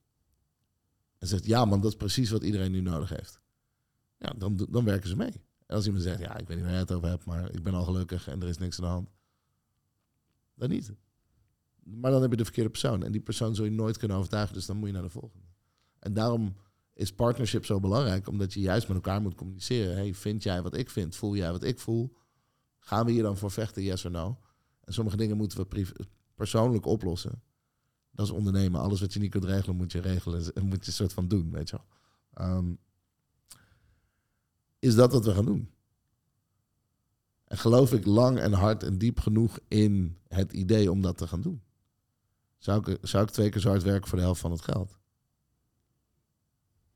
[1.19, 3.41] en zegt, ja man, dat is precies wat iedereen nu nodig heeft.
[4.19, 5.33] Ja, dan, dan werken ze mee.
[5.67, 7.63] En als iemand zegt, ja, ik weet niet waar je het over hebt, maar ik
[7.63, 9.09] ben al gelukkig en er is niks aan de hand.
[10.55, 10.93] Dan niet.
[11.83, 13.03] Maar dan heb je de verkeerde persoon.
[13.03, 15.47] En die persoon zul je nooit kunnen overtuigen, dus dan moet je naar de volgende.
[15.99, 16.55] En daarom
[16.95, 19.97] is partnership zo belangrijk, omdat je juist met elkaar moet communiceren.
[19.97, 21.17] Hey, vind jij wat ik vind?
[21.17, 22.17] Voel jij wat ik voel?
[22.79, 24.39] Gaan we hier dan voor vechten, yes of no?
[24.81, 25.95] En sommige dingen moeten we
[26.35, 27.43] persoonlijk oplossen.
[28.11, 28.81] Dat is ondernemen.
[28.81, 30.55] Alles wat je niet kunt regelen, moet je regelen.
[30.55, 31.87] En moet je een soort van doen, weet je wel.
[32.47, 32.75] Ehm,
[34.79, 35.71] is dat wat we gaan doen?
[37.45, 41.27] En geloof ik lang en hard en diep genoeg in het idee om dat te
[41.27, 41.63] gaan doen?
[42.59, 44.99] Zou ik, zou ik twee keer zo hard werken voor de helft van het geld?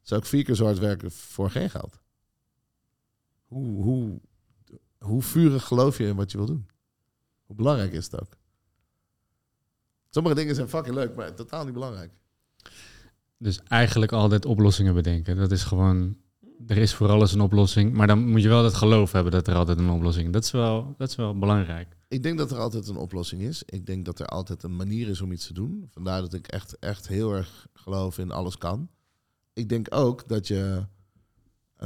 [0.08, 2.00] Zou ik vier keer zo hard werken voor geen geld.
[3.46, 4.20] Hoe, hoe,
[4.98, 6.66] hoe vurig geloof je in wat je wil doen?
[7.46, 8.36] Hoe belangrijk is het ook?
[10.10, 12.12] Sommige dingen zijn fucking leuk, maar totaal niet belangrijk.
[13.36, 15.36] Dus eigenlijk altijd oplossingen bedenken.
[15.36, 16.16] Dat is gewoon,
[16.66, 17.92] er is voor alles een oplossing.
[17.92, 20.32] Maar dan moet je wel het geloof hebben dat er altijd een oplossing is.
[20.32, 21.96] Dat is wel, dat is wel belangrijk.
[22.08, 23.62] Ik denk dat er altijd een oplossing is.
[23.66, 25.86] Ik denk dat er altijd een manier is om iets te doen.
[25.90, 28.88] Vandaar dat ik echt, echt heel erg geloof in alles kan.
[29.58, 30.86] Ik denk ook dat je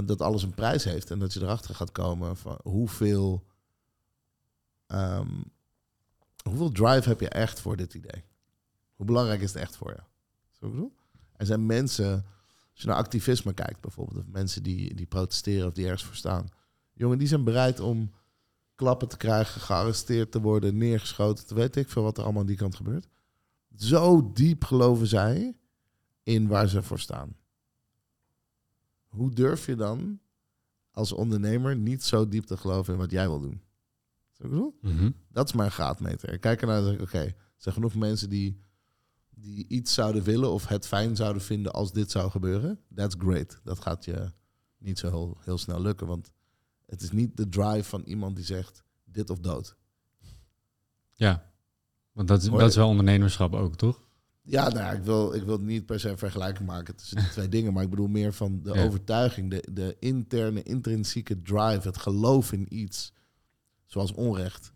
[0.05, 3.47] dat alles een prijs heeft en dat je erachter gaat komen van hoeveel,
[4.87, 5.43] ehm,
[6.45, 8.25] hoeveel drive heb je echt voor dit idee?
[8.95, 10.03] Hoe belangrijk is het echt voor je?
[10.51, 10.95] Zo bedoel?
[11.37, 12.13] Er zijn mensen,
[12.73, 16.17] als je naar activisme kijkt bijvoorbeeld, of mensen die, die protesteren of die ergens voor
[16.17, 16.49] staan.
[16.93, 18.13] Jongen, die zijn bereid om
[18.75, 21.47] klappen te krijgen, gearresteerd te worden, neergeschoten.
[21.47, 23.09] Te weet ik veel wat er allemaal aan die kant gebeurt.
[23.77, 25.57] Zo diep geloven zij
[26.23, 27.41] in waar ze voor staan.
[29.13, 30.21] Hoe durf je dan
[30.91, 33.63] als ondernemer niet zo diep te geloven in wat jij wil doen?
[34.31, 34.79] Zo bedoel?
[34.81, 35.11] Mhm.
[35.29, 36.33] Dat is mijn graadmeter.
[36.33, 38.61] Ik kijk ernaar en zeg ik, oké, er zijn genoeg mensen die,
[39.31, 42.81] die iets zouden willen of het fijn zouden vinden als dit zou gebeuren.
[42.95, 43.61] That's great.
[43.65, 44.33] Dat gaat je
[44.79, 46.33] niet zo heel, heel snel lukken, want
[46.87, 49.77] het is niet de drive van iemand die zegt dit of dood.
[51.13, 51.53] Ja,
[52.13, 54.03] want dat is, dat is wel ondernemerschap ook, toch?
[54.45, 57.29] Ja, nou, ja, ik wil, ik wil niet per se een vergelijking maken tussen die
[57.37, 58.85] twee dingen, maar ik bedoel meer van de Ja.
[58.85, 63.13] overtuiging, de, de interne, intrinsieke drive, het geloof in iets,
[63.87, 64.73] zoals onrecht,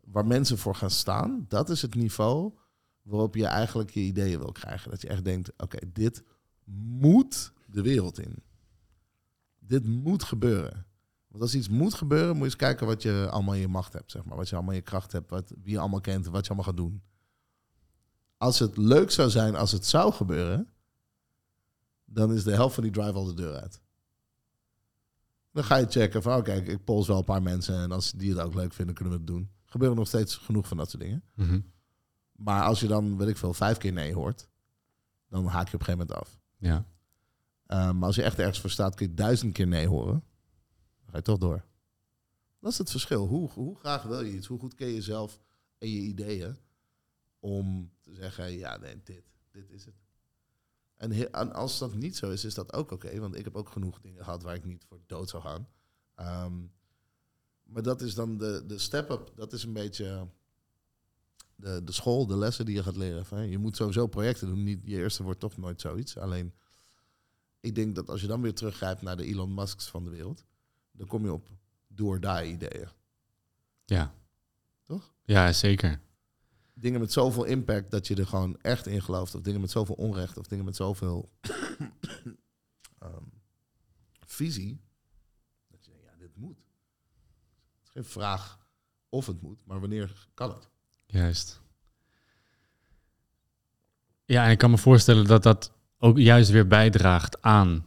[0.00, 1.44] waar mensen voor gaan staan.
[1.48, 2.52] Dat is het niveau
[3.02, 4.90] waarop je eigenlijk je ideeën wil krijgen.
[4.90, 6.24] Dat je echt denkt, oké, dit
[6.98, 8.42] moet de wereld in.
[9.58, 10.86] Dit moet gebeuren.
[11.28, 13.92] Want als iets moet gebeuren, moet je eens kijken wat je allemaal in je macht
[13.92, 14.36] hebt, zeg maar.
[14.36, 16.68] Wat je allemaal in je kracht hebt, wat, wie je allemaal kent, wat je allemaal
[16.72, 17.02] gaat doen
[18.40, 20.68] als het leuk zou zijn als het zou gebeuren,
[22.04, 23.80] dan is de helft van die drive al de deur uit.
[25.52, 28.30] Dan ga je checken van, oké, ik pols wel een paar mensen en als die
[28.30, 29.50] het ook leuk vinden, kunnen we het doen.
[29.64, 31.22] Gebeuren nog steeds genoeg van dat soort dingen.
[31.34, 31.60] Mhm.
[32.32, 34.48] Maar als je dan, weet ik veel, vijf keer nee hoort,
[35.28, 36.38] dan haak je op een gegeven moment af.
[36.58, 36.84] Ja.
[37.66, 40.24] Uh, maar als je echt ergens voor staat, kun je duizend keer nee horen.
[41.00, 41.64] Dan ga je toch door.
[42.60, 43.26] Dat is het verschil.
[43.26, 44.46] Hoe, hoe graag wil je iets?
[44.46, 45.40] Hoe goed ken je jezelf
[45.78, 46.56] en je ideeën
[47.40, 49.94] om te zeggen, ja, nee, dit, dit is het.
[50.96, 53.18] En, he- en als dat niet zo is, is dat ook oké.
[53.20, 55.68] want ik heb ook genoeg dingen gehad waar ik niet voor dood zou gaan.
[56.14, 56.58] Ehm,
[57.62, 59.32] maar dat is dan de, de step-up.
[59.34, 60.28] Dat is een beetje
[61.54, 63.26] de, de school, de lessen die je gaat leren.
[63.26, 64.62] Van, je moet sowieso projecten doen.
[64.62, 66.16] Niet, je eerste wordt toch nooit zoiets.
[66.16, 66.54] Alleen,
[67.60, 70.44] ik denk dat als je dan weer teruggrijpt naar de Elon Musks van de wereld...
[70.92, 71.48] dan kom je op
[71.86, 72.88] do-or-die ideeën.
[73.84, 74.14] Ja.
[74.82, 75.12] Toch?
[75.24, 76.00] Ja, zeker.
[76.80, 79.34] Dingen met zoveel impact dat je er gewoon echt in gelooft.
[79.34, 80.36] Of dingen met zoveel onrecht.
[80.38, 81.30] Of dingen met zoveel
[82.98, 83.22] ehm,
[84.26, 84.80] visie.
[85.70, 86.56] Dat je denkt, ja, dit moet.
[86.56, 88.58] Het is geen vraag
[89.08, 90.68] of het moet, maar wanneer kan het?
[91.06, 91.60] Juist.
[94.24, 97.86] Ja, en ik kan me voorstellen dat dat ook juist weer bijdraagt aan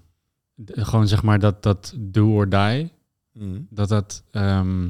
[0.53, 2.91] de- gewoon zeg maar dat, dat do or die.
[3.69, 4.85] Dat dat, ehm,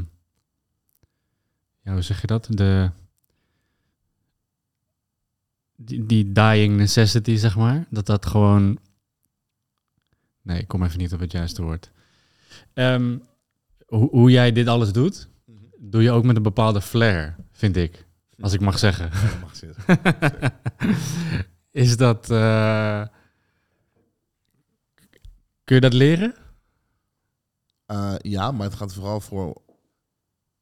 [1.82, 2.48] ja, hoe zeg je dat?
[2.50, 2.92] De,
[5.86, 7.86] die, die dying necessity, zeg maar.
[7.90, 8.78] Dat dat gewoon,
[10.42, 11.92] nee, ik kom even niet op het juiste woord.
[12.74, 13.18] Ehm,
[13.86, 15.58] hoe, hoe jij dit alles doet, Mhm.
[15.78, 18.06] doe je ook met een bepaalde flair, vind ik.
[18.40, 19.10] Als ik mag zeggen.
[19.14, 19.84] Ja, mag zitten.
[21.72, 22.30] Is dat.
[22.30, 23.06] eh,
[25.64, 26.36] kun je dat leren?
[27.86, 29.62] Eh, ja, maar het gaat, vooral voor,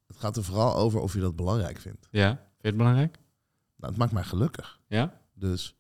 [0.08, 2.08] het gaat er vooral over of je dat belangrijk vindt.
[2.12, 2.28] Ja.
[2.28, 3.18] Vind je het belangrijk?
[3.76, 4.80] Nou, het maakt mij gelukkig.
[4.96, 5.20] Ja?
[5.34, 5.76] Dus,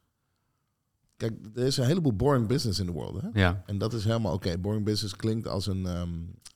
[1.17, 3.21] kijk, er is een heleboel boring business in de world.
[3.21, 3.27] Hè?
[3.33, 3.63] Ja.
[3.65, 4.57] En dat is helemaal oké.
[4.57, 5.83] Boring business klinkt als een...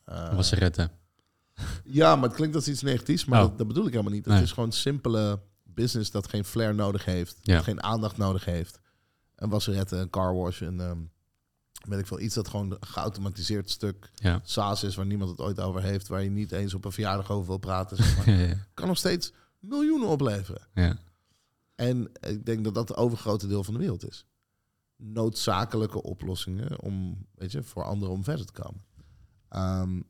[0.05, 0.91] Was ze redden?
[1.83, 3.47] Ja, maar het klinkt als iets negatiefs, maar Oh.
[3.49, 4.25] dat, dat bedoel ik helemaal niet.
[4.25, 4.35] Nee.
[4.35, 7.55] Het is gewoon simpele business dat geen flair nodig heeft, Ja.
[7.55, 8.79] dat geen aandacht nodig heeft.
[9.35, 10.97] Een wasseretten, een car wash, een ehm,
[11.87, 14.39] weet ik veel, iets dat gewoon een geautomatiseerd stuk Ja.
[14.43, 17.31] SaaS is waar niemand het ooit over heeft, waar je niet eens op een verjaardag
[17.31, 17.97] over wil praten.
[17.97, 18.29] Zeg maar.
[18.47, 18.55] ja.
[18.73, 20.61] kan nog steeds miljoenen opleveren.
[21.75, 24.25] En ik denk dat dat het overgrote deel van de wereld is.
[24.95, 28.83] Noodzakelijke oplossingen om, weet je, voor anderen om verder te komen.
[29.49, 30.01] Ehm,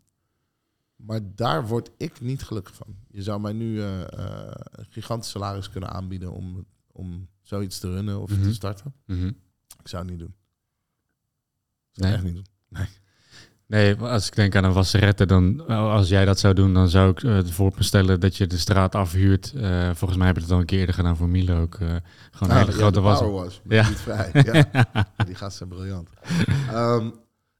[0.95, 2.95] maar daar word ik niet gelukkig van.
[3.07, 7.89] Je zou mij nu eh, eh, een gigantisch salaris kunnen aanbieden om, om zoiets te
[7.89, 8.41] runnen of Mhm.
[8.43, 8.93] te starten.
[9.05, 9.27] Mhm.
[9.79, 10.35] Ik zou het niet doen.
[11.91, 12.11] Ik zou Nee.
[12.11, 12.53] het echt niet doen.
[12.69, 12.87] Nee,
[13.99, 17.23] als ik denk aan een wasserette, dan als jij dat zou doen, dan zou ik
[17.23, 19.53] uh, voor me stellen dat je de straat afhuurt.
[19.55, 21.79] Uh, volgens mij hebben we het al een keer eerder gedaan voor Milo ook.
[21.79, 21.95] Uh,
[22.31, 23.21] gewoon een hele grote was.
[23.21, 23.87] was ja.
[23.87, 24.29] Niet vrij.
[24.33, 24.85] Ja.
[25.25, 26.09] Die gasten zijn briljant.
[26.73, 27.13] Um,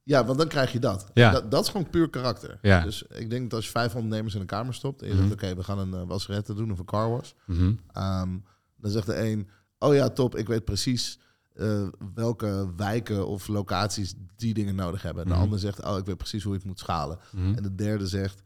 [0.03, 1.09] ja, want dan krijg je dat.
[1.13, 1.31] Ja.
[1.31, 1.51] dat.
[1.51, 2.57] Dat is gewoon puur karakter.
[2.61, 2.83] Ja.
[2.83, 5.31] Dus ik denk dat als je vijf ondernemers in een kamer stopt en je zegt,
[5.31, 7.31] oké, we gaan een uh, wasserette doen of een car wash.
[7.45, 8.03] Mm -hmm.
[8.03, 8.45] um,
[8.77, 9.49] dan zegt de een,
[9.79, 11.19] oh ja, top, ik weet precies
[11.55, 15.23] uh, welke wijken of locaties die dingen nodig hebben.
[15.23, 15.43] En de Mhm.
[15.43, 17.19] ander zegt, oh, ik weet precies hoe ik het moet schalen.
[17.31, 17.53] Mhm.
[17.55, 18.41] En de derde zegt,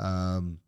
[0.00, 0.60] um,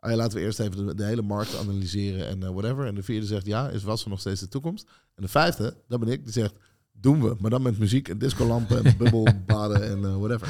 [0.00, 2.86] oh ja, laten we eerst even de, de hele markt analyseren en uh, whatever.
[2.86, 4.88] En de vierde zegt, ja, is wassen nog steeds de toekomst?
[5.14, 6.54] En de vijfde, dat ben ik, die zegt,
[6.92, 7.36] doen we.
[7.40, 10.48] Maar dan met muziek en discolampen en bubbelbaden en uh, whatever.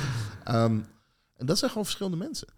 [0.48, 0.84] Um,
[1.36, 2.48] en dat zijn gewoon verschillende mensen.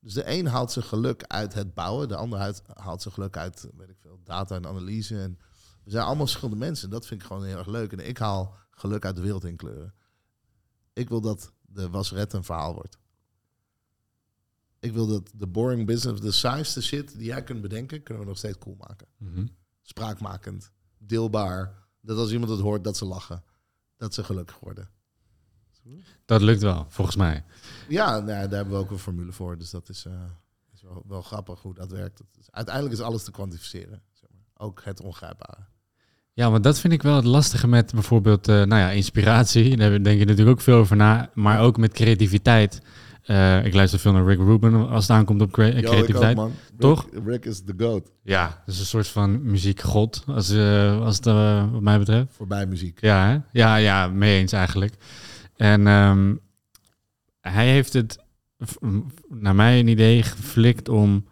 [0.00, 2.38] Dus de een haalt zijn geluk uit het bouwen, de ander
[2.74, 5.20] haalt zijn geluk uit, weet ik veel, data en analyse.
[5.20, 5.38] En
[5.86, 6.90] we zijn allemaal verschillende mensen.
[6.90, 7.92] Dat vind ik gewoon heel erg leuk.
[7.92, 9.94] En ik haal geluk uit de wereld in kleuren.
[10.92, 12.98] Ik wil dat de wasret een verhaal wordt.
[14.78, 18.28] Ik wil dat de boring business, de saaiste shit die jij kunt bedenken, kunnen we
[18.28, 19.06] nog steeds cool maken.
[19.16, 19.56] Mm -hmm.
[19.82, 21.88] Spraakmakend, deelbaar.
[22.00, 23.44] Dat als iemand het hoort, dat ze lachen.
[23.96, 24.90] Dat ze gelukkig worden.
[26.24, 27.44] Dat lukt wel, volgens mij.
[27.88, 29.58] Ja, nou, daar hebben we ook een formule voor.
[29.58, 30.22] Dus dat is, uh,
[30.72, 32.18] is wel, wel, grappig hoe dat werkt.
[32.18, 34.02] Dat is, uiteindelijk is alles te kwantificeren.
[34.12, 34.66] Zeg maar.
[34.66, 35.66] Ook het ongrijpbare.
[36.36, 39.76] Ja, want dat vind ik wel het lastige met bijvoorbeeld, uh, nou ja, inspiratie.
[39.76, 41.30] Daar denk je natuurlijk ook veel over na.
[41.34, 42.80] Maar ook met creativiteit.
[43.26, 46.38] Uh, ik luister veel naar Rick Rubin als het aankomt op Yo, creativiteit.
[46.38, 47.08] Ook, Toch?
[47.12, 48.12] Rick, Rick, is the goat.
[48.22, 51.24] Ja, dat is een soort van muziekgod, als, uh, als het
[51.72, 52.26] wat mij betreft.
[52.30, 53.00] Voorbij muziek.
[53.00, 53.38] Ja, hè?
[53.52, 54.94] ja, ja, mee eens eigenlijk.
[55.56, 56.40] En um,
[57.40, 58.18] hij heeft het,
[59.28, 61.26] naar mijn idee, geflikt om...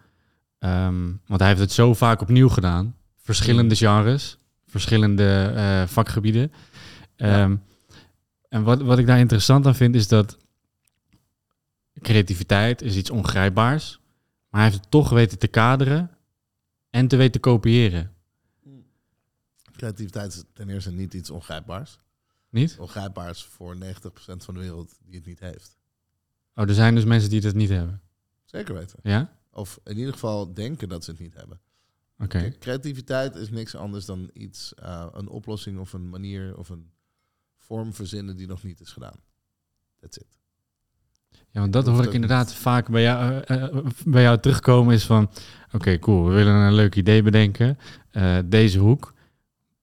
[0.59, 2.95] Um, want hij heeft het zo vaak opnieuw gedaan.
[3.17, 4.37] Verschillende genres,
[4.75, 6.51] verschillende uh, vakgebieden.
[7.15, 7.43] Ja.
[7.43, 7.63] Um,
[8.49, 10.37] en wat, wat ik daar interessant aan vind, is dat
[12.01, 13.99] creativiteit is iets ongrijpbaars.
[14.49, 16.11] Maar hij heeft het toch weten te kaderen
[16.89, 18.13] en te weten kopiëren.
[19.71, 21.99] Creativiteit is ten eerste niet iets ongrijpbaars.
[22.49, 22.75] Niet?
[22.79, 23.77] Ongrijpbaars voor 90%
[24.37, 25.77] van de wereld die het niet heeft.
[26.55, 28.01] Oh, er zijn dus mensen die het niet hebben.
[28.45, 28.99] Zeker weten.
[29.03, 29.37] Ja?
[29.51, 31.59] Of in ieder geval denken dat ze het niet hebben.
[32.19, 32.37] Oké.
[32.37, 32.57] Okay.
[32.57, 36.91] Creativiteit is niks anders dan iets, uh, een oplossing of een manier of een
[37.57, 39.19] vorm verzinnen die nog niet is gedaan.
[39.99, 40.37] That's it.
[41.51, 45.05] Ja, want dat hoor ik inderdaad vaak bij jou, uh, uh, bij jou terugkomen is
[45.05, 45.23] van...
[45.65, 47.77] Oké, okay, cool, we willen een leuk idee bedenken.
[48.11, 49.13] Uh, deze hoek.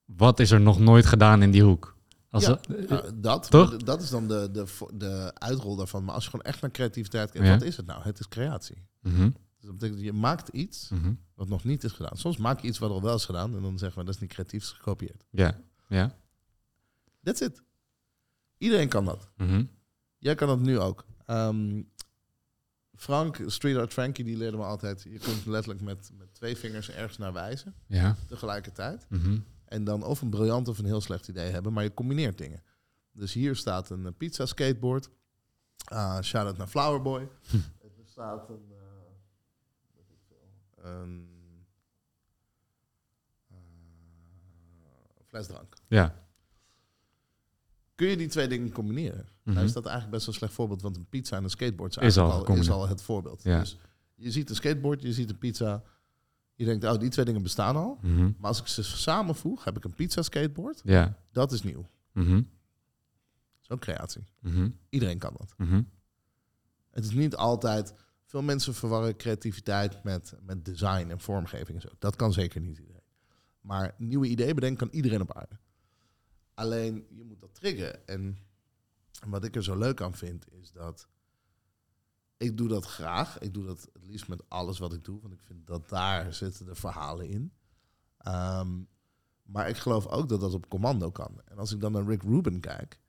[0.04, 1.96] Wat is er nog nooit gedaan in die hoek?
[2.30, 3.76] Als ja, dat, dat, toch?
[3.76, 6.04] dat is dan de, de, de uitrol daarvan.
[6.04, 7.52] Maar als je gewoon echt naar creativiteit kijkt, ja.
[7.52, 8.02] wat is het nou?
[8.02, 8.86] Het is creatie.
[9.00, 9.34] Mm -hmm.
[9.62, 11.18] Dus dat betekent, je maakt iets mm -hmm.
[11.34, 12.16] wat nog niet is gedaan.
[12.16, 14.20] Soms maak je iets wat al wel is gedaan en dan zeggen we dat is
[14.20, 15.24] niet creatief, is gekopieerd.
[15.30, 16.14] Ja, ja.
[17.22, 17.62] That's it.
[18.58, 19.28] Iedereen kan dat.
[19.36, 19.70] Mm -hmm.
[20.18, 21.04] Jij kan dat nu ook.
[21.26, 21.90] Um,
[22.94, 25.02] Frank, Street Art Frankie, die leerde me altijd...
[25.02, 27.74] je kunt letterlijk met, met twee vingers ergens naar wijzen.
[27.86, 28.16] Ja.
[28.26, 29.06] Tegelijkertijd.
[29.08, 29.44] Mm -hmm.
[29.64, 31.72] En dan of een briljant of een heel slecht idee hebben.
[31.72, 32.62] Maar je combineert dingen.
[33.12, 35.10] Dus hier staat een pizza skateboard.
[35.92, 37.28] Uh, Shout-out naar Flowerboy.
[37.50, 37.56] Hm.
[37.56, 38.71] Er staat een...
[40.82, 41.28] Een
[43.50, 43.56] uh,
[45.26, 45.74] fles drank.
[45.88, 46.14] Ja.
[47.94, 49.16] Kun je die twee dingen combineren?
[49.16, 49.26] Mhm.
[49.26, 49.54] Mm -hmm.
[49.54, 51.96] Nou is dat eigenlijk best wel een slecht voorbeeld, want een pizza en een skateboard
[51.96, 53.42] is al, al, is al het voorbeeld.
[53.42, 53.58] Ja.
[53.58, 53.78] Dus
[54.14, 55.82] je ziet een skateboard, je ziet een pizza.
[56.54, 57.98] Je denkt, oh, die twee dingen bestaan al.
[58.00, 58.36] Mm -hmm.
[58.38, 60.80] Maar als ik ze samenvoeg, heb ik een pizza skateboard.
[60.84, 61.16] Ja.
[61.32, 61.88] Dat is nieuw.
[62.12, 62.36] Mm -hmm.
[62.36, 64.24] Dat is ook creatie.
[64.40, 64.74] -hmm.
[64.88, 65.54] Iedereen kan dat.
[65.56, 65.88] -hmm.
[66.90, 67.94] Het is niet altijd...
[68.32, 71.88] Veel mensen verwarren creativiteit met, met design en vormgeving en zo.
[71.98, 73.02] Dat kan zeker niet iedereen.
[73.60, 75.58] Maar nieuwe ideeën bedenken kan iedereen op aarde.
[76.54, 78.06] Alleen, je moet dat triggeren.
[78.06, 78.38] En
[79.26, 81.08] wat ik er zo leuk aan vind, is dat...
[82.36, 83.38] Ik doe dat graag.
[83.38, 85.20] Ik doe dat het liefst met alles wat ik doe.
[85.20, 87.52] Want ik vind dat daar zitten de verhalen in.
[88.26, 88.88] Um,
[89.42, 91.40] maar ik geloof ook dat dat op commando kan.
[91.44, 93.00] En als ik dan naar Rick Rubin kijk...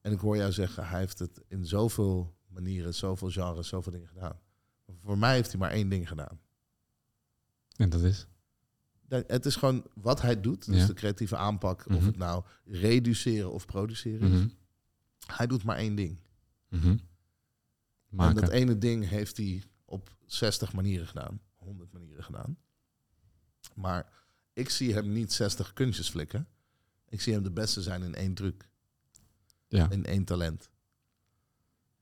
[0.00, 0.88] en ik hoor jou zeggen...
[0.88, 4.38] hij heeft het in zoveel manieren, zoveel genres, zoveel dingen gedaan.
[5.02, 6.40] Voor mij heeft hij maar één ding gedaan.
[7.76, 8.26] En dat is?
[9.08, 10.66] Het is gewoon wat hij doet.
[10.66, 10.86] Dus Ja.
[10.86, 11.86] de creatieve aanpak.
[11.86, 11.96] Mhm.
[11.98, 14.38] Of het nou reduceren of produceren is.
[14.38, 14.48] Mhm.
[15.26, 16.18] Hij doet maar één ding.
[16.68, 16.86] Mhm.
[16.88, 17.00] En
[18.08, 18.40] Maken.
[18.40, 21.40] dat ene ding heeft hij op 60 manieren gedaan.
[21.54, 22.58] 100 manieren gedaan.
[23.74, 24.12] Maar
[24.52, 26.48] ik zie hem niet 60 kunstjes flikken.
[27.08, 28.68] Ik zie hem de beste zijn in één truc.
[29.68, 29.90] Ja.
[29.90, 30.70] In één talent.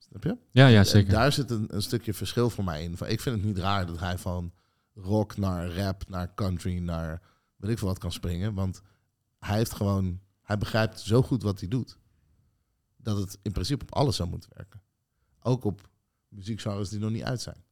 [0.09, 0.37] Snap je?
[0.51, 1.13] ja, ja, En zeker.
[1.13, 2.97] daar zit een, een stukje verschil voor mij in.
[2.97, 4.53] Van, ik vind het niet raar dat hij van
[4.95, 7.23] rock naar rap, naar country, naar
[7.57, 8.55] weet ik veel wat kan springen.
[8.55, 8.83] Want
[9.39, 11.99] hij heeft gewoon, hij begrijpt zo goed wat hij doet.
[12.97, 14.83] Dat het in principe op alles zou moeten werken.
[15.41, 15.89] Ook op
[16.29, 17.65] muziekgenres die nog niet uit zijn.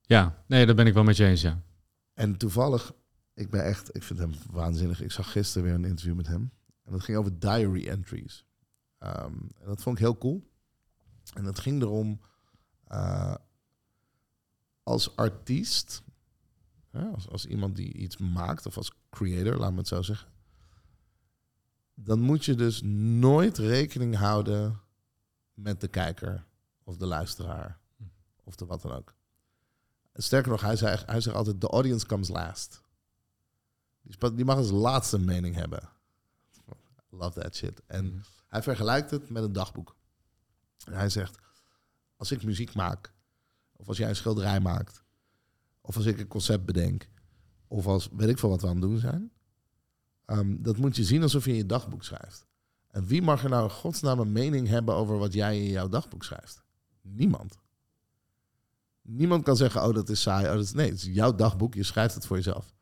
[0.00, 1.62] Ja, nee, daar ben ik wel met je eens, ja.
[2.14, 2.92] En toevallig,
[3.34, 5.00] ik ben echt, ik vind hem waanzinnig.
[5.00, 6.52] Ik zag gisteren weer een interview met hem.
[6.84, 8.44] En dat ging over diary entries.
[9.04, 10.50] Ehm, en dat vond ik heel cool.
[11.34, 12.20] En dat ging erom,
[12.88, 13.34] uh,
[14.82, 16.02] als artiest,
[16.92, 20.32] als, als iemand die iets maakt, of als creator, laat me het zo zeggen.
[21.94, 24.80] Dan moet je dus nooit rekening houden
[25.54, 26.46] met de kijker
[26.82, 27.80] of de luisteraar
[28.44, 29.14] of de wat dan ook.
[30.14, 32.82] Sterker nog, hij zegt, hij zegt altijd: The audience comes last.
[34.34, 35.88] Die mag als laatste mening hebben.
[37.10, 37.82] Love that shit.
[37.86, 38.20] En mhm.
[38.54, 39.96] Hij vergelijkt het met een dagboek.
[40.84, 41.38] En hij zegt:
[42.16, 43.14] Als ik muziek maak,
[43.72, 45.02] of als jij een schilderij maakt,
[45.80, 47.08] of als ik een concept bedenk,
[47.68, 49.32] of als weet ik veel wat we aan het doen zijn,
[50.26, 52.46] um, dat moet je zien alsof je in je dagboek schrijft.
[52.90, 55.88] En wie mag er nou in godsnaam een mening hebben over wat jij in jouw
[55.88, 56.62] dagboek schrijft?
[57.00, 57.58] Niemand.
[59.02, 60.48] Niemand kan zeggen, oh dat is saai.
[60.48, 62.74] Oh, dat nee, het is jouw dagboek, je schrijft het voor jezelf.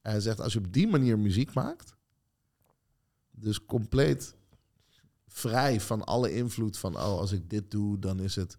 [0.00, 1.96] Hij zegt, als je op die manier muziek maakt,
[3.30, 4.40] dus compleet
[5.32, 8.58] vrij van alle invloed van, oh als ik dit doe, dan is het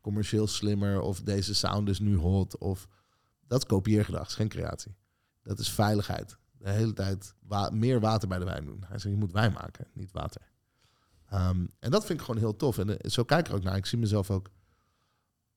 [0.00, 2.88] commercieel slimmer, of deze sound is nu hot, of
[3.46, 4.94] dat is kopieergedrag, is geen creatie.
[5.42, 6.36] Dat is veiligheid.
[6.52, 7.34] De hele tijd
[7.72, 8.84] meer water bij de wijn doen.
[8.86, 10.42] Hij zegt, je moet wijn maken, niet water.
[11.26, 12.78] Ehm, en dat vind ik gewoon heel tof.
[12.78, 13.76] En eh, zo kijk ik er ook naar.
[13.76, 14.50] Ik zie mezelf ook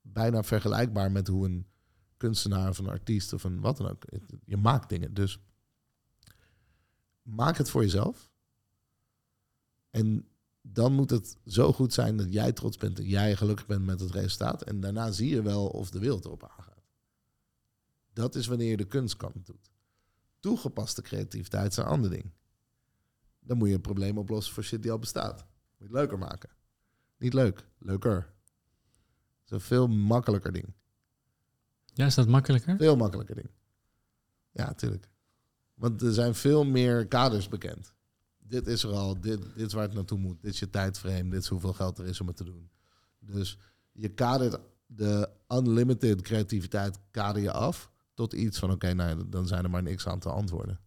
[0.00, 1.66] bijna vergelijkbaar met hoe een
[2.16, 4.04] kunstenaar of een artiest of een wat dan ook.
[4.44, 5.14] Je maakt dingen.
[5.14, 5.40] Dus
[7.22, 8.30] maak het voor jezelf.
[9.90, 10.28] En
[10.72, 14.00] dan moet het zo goed zijn dat jij trots bent, dat jij gelukkig bent met
[14.00, 14.62] het resultaat.
[14.62, 16.84] En daarna zie je wel of de wereld erop aangaat.
[18.12, 19.70] Dat is wanneer je de kunstkant doet.
[20.40, 22.30] Toegepaste creativiteit is een ander ding.
[23.40, 25.36] Dan moet je een probleem oplossen voor shit die al bestaat.
[25.36, 25.46] Moet
[25.78, 26.50] je het leuker maken.
[27.18, 28.32] Niet leuk, leuker.
[29.44, 30.74] is een veel makkelijker ding.
[31.84, 32.76] Ja, is dat makkelijker?
[32.76, 33.50] Veel makkelijker ding.
[34.50, 35.08] Ja, natuurlijk.
[35.74, 37.94] Want er zijn veel meer kaders bekend.
[38.48, 40.42] Dit is er al, dit, dit is waar het naartoe moet.
[40.42, 42.70] Dit is je tijdframe, dit is hoeveel geld er is om het te doen.
[43.18, 43.58] Dus
[43.92, 49.64] je kadert de unlimited creativiteit kader je af tot iets van oké, nou dan zijn
[49.64, 50.80] er maar een x aantal antwoorden.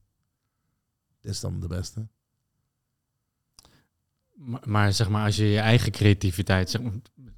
[1.21, 2.07] Dit is dan de beste.
[4.33, 6.81] Maar, maar, zeg maar, als je je eigen creativiteit, zeg,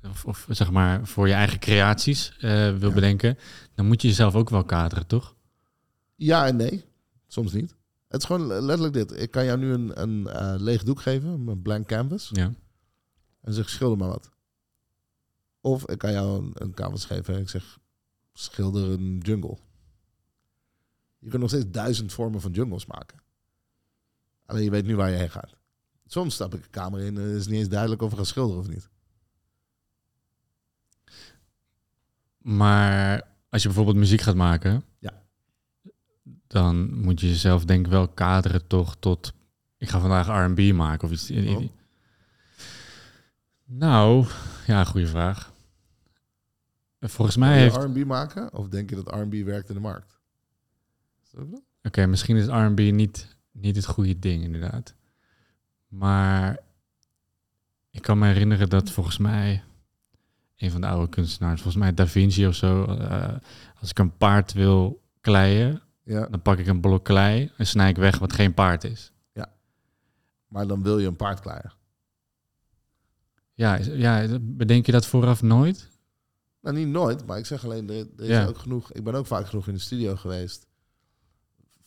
[0.03, 3.37] of, of zeg maar voor je eigen creaties uh, wil bedenken,
[3.75, 5.35] dan moet je jezelf ook wel kaderen, toch?
[6.15, 6.85] Ja en nee.
[7.27, 7.75] Soms niet.
[8.13, 9.19] Het is gewoon letterlijk dit.
[9.19, 12.29] Ik kan jou nu een, een uh, leeg doek geven, een blank canvas.
[12.33, 12.53] Ja.
[13.41, 14.29] En zeg, schilder maar wat.
[15.61, 17.79] Of ik kan jou een, een canvas geven en ik zeg,
[18.33, 19.57] schilder een jungle.
[21.19, 23.21] Je kunt nog steeds duizend vormen van jungles maken.
[24.45, 25.55] Alleen je weet nu waar je heen gaat.
[26.05, 28.61] Soms stap ik een kamer in en is niet eens duidelijk of we gaan schilderen
[28.61, 28.89] of niet.
[32.37, 35.22] Maar als je bijvoorbeeld muziek gaat maken, ja.
[36.53, 39.33] Dan moet je jezelf denk ik wel kaderen toch tot...
[39.77, 41.31] Ik ga vandaag R&B maken of iets.
[41.31, 41.63] Oh.
[43.65, 44.25] Nou,
[44.67, 45.51] ja, goede vraag.
[46.99, 47.75] Volgens mij heeft...
[47.75, 48.53] R&B maken?
[48.53, 50.19] Of denk je dat R&B werkt in de markt?
[51.83, 54.93] Oké, misschien is R&B niet, niet het goede ding inderdaad.
[55.87, 56.57] Maar
[57.89, 59.63] ik kan me herinneren dat volgens mij
[60.57, 63.27] een van de oude kunstenaars, volgens mij Da Vinci of zo, uh,
[63.79, 66.27] als ik een paard wil kleien, ja.
[66.27, 69.11] dan pak ik een blok klei en snij ik weg wat geen paard is.
[69.33, 69.53] Ja,
[70.47, 71.73] maar dan wil je een paard kleien.
[73.53, 75.89] Ja, ja, bedenk je dat vooraf nooit?
[76.61, 78.45] Nou, niet nooit, maar ik zeg alleen, er, er is ja.
[78.45, 78.91] ook genoeg.
[78.91, 80.67] Ik ben ook vaak genoeg in de studio geweest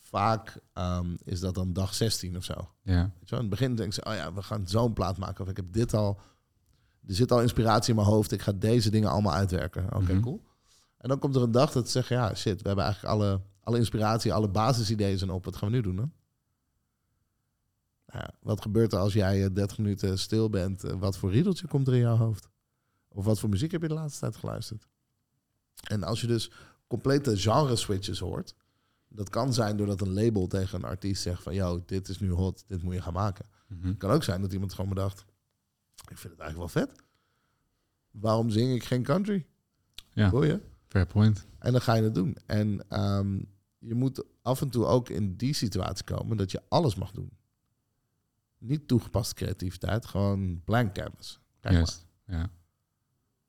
[0.09, 2.53] vaak um, is dat dan dag 16 of zo.
[2.81, 3.11] Ja.
[3.19, 5.43] Weet je In het begin denk ze, oh ja, we gaan zo'n plaat maken.
[5.43, 6.19] Of ik heb dit al.
[7.07, 8.31] Er zit al inspiratie in mijn hoofd.
[8.31, 9.85] Ik ga deze dingen allemaal uitwerken.
[9.85, 10.21] Oké, mhm.
[10.21, 10.43] cool.
[10.97, 13.41] En dan komt er een dag dat ze zeggen, ja, shit, we hebben eigenlijk alle,
[13.67, 15.45] alle inspiratie, alle basisideeën zijn op.
[15.45, 16.11] Wat gaan we nu doen dan?
[18.07, 20.83] Nou wat gebeurt er als jij 30 eh, minuten stil bent?
[20.83, 22.49] Eh, wat voor riedeltje komt er in jouw hoofd?
[23.07, 24.87] Of wat voor muziek heb je de laatste tijd geluisterd?
[25.83, 26.51] En als je dus
[26.87, 28.55] complete genre switches hoort,
[29.07, 31.53] dat kan zijn doordat een label tegen een artiest zegt van...
[31.53, 33.45] ...yo, dit is nu hot, dit moet je gaan maken.
[33.67, 33.87] Mhm.
[33.87, 35.25] Het kan ook zijn dat iemand gewoon bedacht...
[36.11, 37.01] ...ik vind het eigenlijk wel vet.
[38.11, 39.45] Waarom zing ik geen country?
[40.13, 40.61] Ja, je?
[40.87, 41.47] fair point.
[41.59, 42.37] En dan ga je het doen.
[42.45, 43.39] En ehm,
[43.79, 46.37] je moet af en toe ook in die situatie komen...
[46.37, 47.31] ...dat je alles mag doen.
[48.57, 51.39] Niet toegepaste creativiteit, gewoon blank canvas.
[51.59, 52.49] Kijk maar.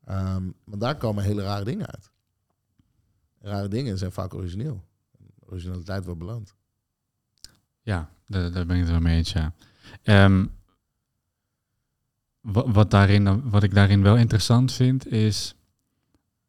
[0.06, 0.34] Ja.
[0.36, 2.10] Um, maar daar komen hele rare dingen uit.
[3.40, 4.84] Rare dingen zijn vaak origineel
[5.46, 6.54] originaliteit wordt beloond.
[7.82, 9.52] Ja, daar, daar ben ik het wel mee eens, ja.
[10.02, 10.46] Ehm,
[12.40, 15.54] wa- wat, daarin, wat ik daarin wel interessant vind, is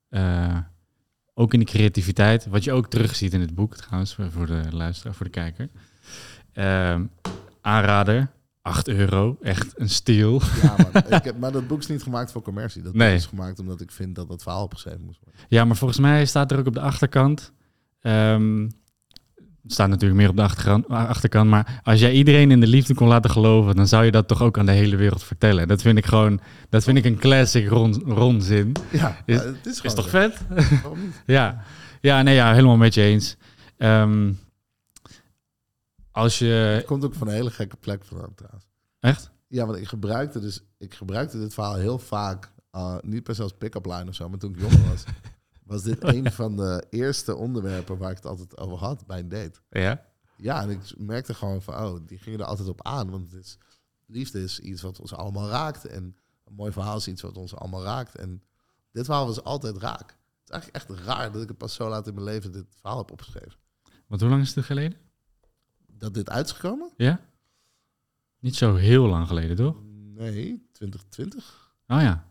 [0.10, 0.60] eh,
[1.40, 4.62] ook in de creativiteit, wat je ook terugziet in het boek trouwens, voor, voor de
[4.72, 5.70] luisteraar, voor de kijker.
[6.54, 7.06] Ehm,
[7.62, 8.32] aanrader,
[8.62, 10.42] 8 euro, echt een steal.
[10.62, 11.04] Ja, man.
[11.18, 12.82] ik heb, maar dat boek is niet gemaakt voor commercie.
[12.82, 13.16] Dat Nee.
[13.16, 15.42] is gemaakt omdat ik vind dat dat verhaal opgeschreven moest worden.
[15.48, 17.52] Ja, maar volgens mij staat er ook op de achterkant.
[18.02, 18.70] ehm,
[19.72, 20.42] staat natuurlijk meer op de
[20.88, 21.50] achterkant.
[21.50, 24.42] Maar als jij iedereen in de liefde kon laten geloven, dan zou je dat toch
[24.42, 25.68] ook aan de hele wereld vertellen.
[25.68, 26.40] Dat vind ik gewoon,
[26.70, 28.76] dat vind ik een classic ron, ronzin.
[28.92, 30.38] Ja, Is- het is, toch vet?
[31.26, 31.64] Ja.
[32.02, 33.36] ja, nee, ja, helemaal met je eens.
[33.78, 34.32] Ehm,
[36.12, 36.46] als je.
[36.46, 38.66] Het komt ook van een hele gekke plek vandaan trouwens.
[39.00, 39.32] Echt?
[39.48, 43.42] Ja, want ik gebruikte dus ik gebruikte dit verhaal heel vaak, uh, niet per se
[43.42, 45.04] als pick-up line of zo, maar toen ik jonger was,
[45.70, 49.30] was dit een van de eerste onderwerpen waar ik het altijd over had bij een
[49.30, 49.60] date.
[49.70, 50.06] Ja.
[50.38, 53.44] Ja, en ik merkte gewoon van, oh, die gingen er altijd op aan, want het
[53.46, 53.58] is,
[54.06, 57.56] liefde is iets wat ons allemaal raakt en een mooi verhaal is iets wat ons
[57.56, 58.16] allemaal raakt.
[58.16, 58.44] En
[58.92, 60.10] dit verhaal was altijd raak.
[60.10, 62.66] Het is eigenlijk echt raar dat ik het pas zo laat in mijn leven dit
[62.70, 63.60] verhaal heb opgeschreven.
[64.08, 64.98] Want hoe lang is het geleden?
[65.88, 66.92] Dat dit uit is gekomen?
[66.98, 67.26] Ja?
[68.40, 69.78] Niet zo heel lang geleden, toch?
[70.14, 71.74] Nee, 2020.
[71.88, 72.28] Oh ja,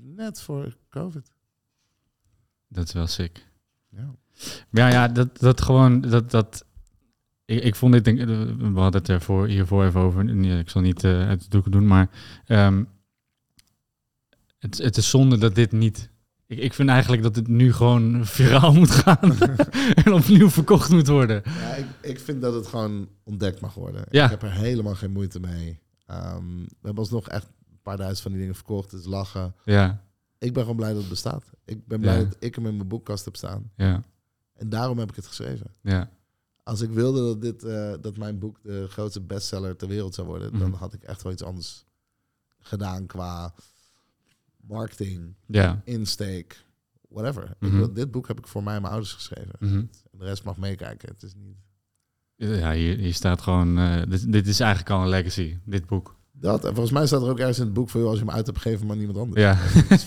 [0.00, 1.32] Net voor COVID.
[2.72, 3.46] Dat is wel sick.
[3.88, 4.14] Ja.
[4.70, 6.64] Ja, ja, dat, dat gewoon, dat, dat,
[7.44, 10.80] ik, ik vond dit, denk, we hadden het ervoor, hiervoor even over, Nee, ik zal
[10.80, 12.10] niet eh, uit de doeken doen, maar
[12.46, 12.84] ehm,
[14.58, 16.10] het, het is zonde dat dit niet,
[16.46, 19.38] ik, ik vind eigenlijk dat het nu gewoon viraal moet gaan
[20.04, 21.42] en opnieuw verkocht moet worden.
[21.44, 24.04] Ja, ik, ik vind dat het gewoon ontdekt mag worden.
[24.10, 24.24] Ja.
[24.24, 25.80] Ik heb er helemaal geen moeite mee.
[26.06, 28.90] Ehm, we hebben alsnog echt een paar duizend van die dingen verkocht.
[28.90, 29.54] Dus lachen.
[29.64, 30.02] Ja,
[30.42, 31.50] Ik ben gewoon blij dat het bestaat.
[31.64, 32.24] Ik ben blij Ja.
[32.24, 33.70] dat ik hem in mijn boekkast heb staan.
[33.76, 34.02] ja,
[34.54, 35.74] En daarom heb ik het geschreven.
[35.82, 36.10] ja,
[36.62, 40.26] Als ik wilde dat, dit, eh, dat mijn boek de grootste bestseller ter wereld zou
[40.26, 40.78] worden, dan Mhm.
[40.78, 41.84] had ik echt wel iets anders
[42.60, 43.54] gedaan qua
[44.60, 45.80] marketing, ja.
[45.84, 46.64] insteek,
[47.08, 47.44] whatever.
[47.60, 47.92] Ik Mhm.
[47.92, 49.54] dit boek heb ik voor mij en mijn ouders geschreven.
[49.60, 49.84] mhm.
[50.10, 51.08] De rest mag meekijken.
[51.08, 51.56] Het is niet...
[52.36, 56.16] Ja, hier, hier staat gewoon, eh, dit, dit is eigenlijk al een legacy, dit boek.
[56.42, 58.26] Dat, en volgens mij staat er ook ergens in het boek voor jou als je
[58.26, 59.40] hem uit hebt gegeven, maar niemand anders.
[59.40, 59.58] Ja.
[59.88, 60.04] Dat is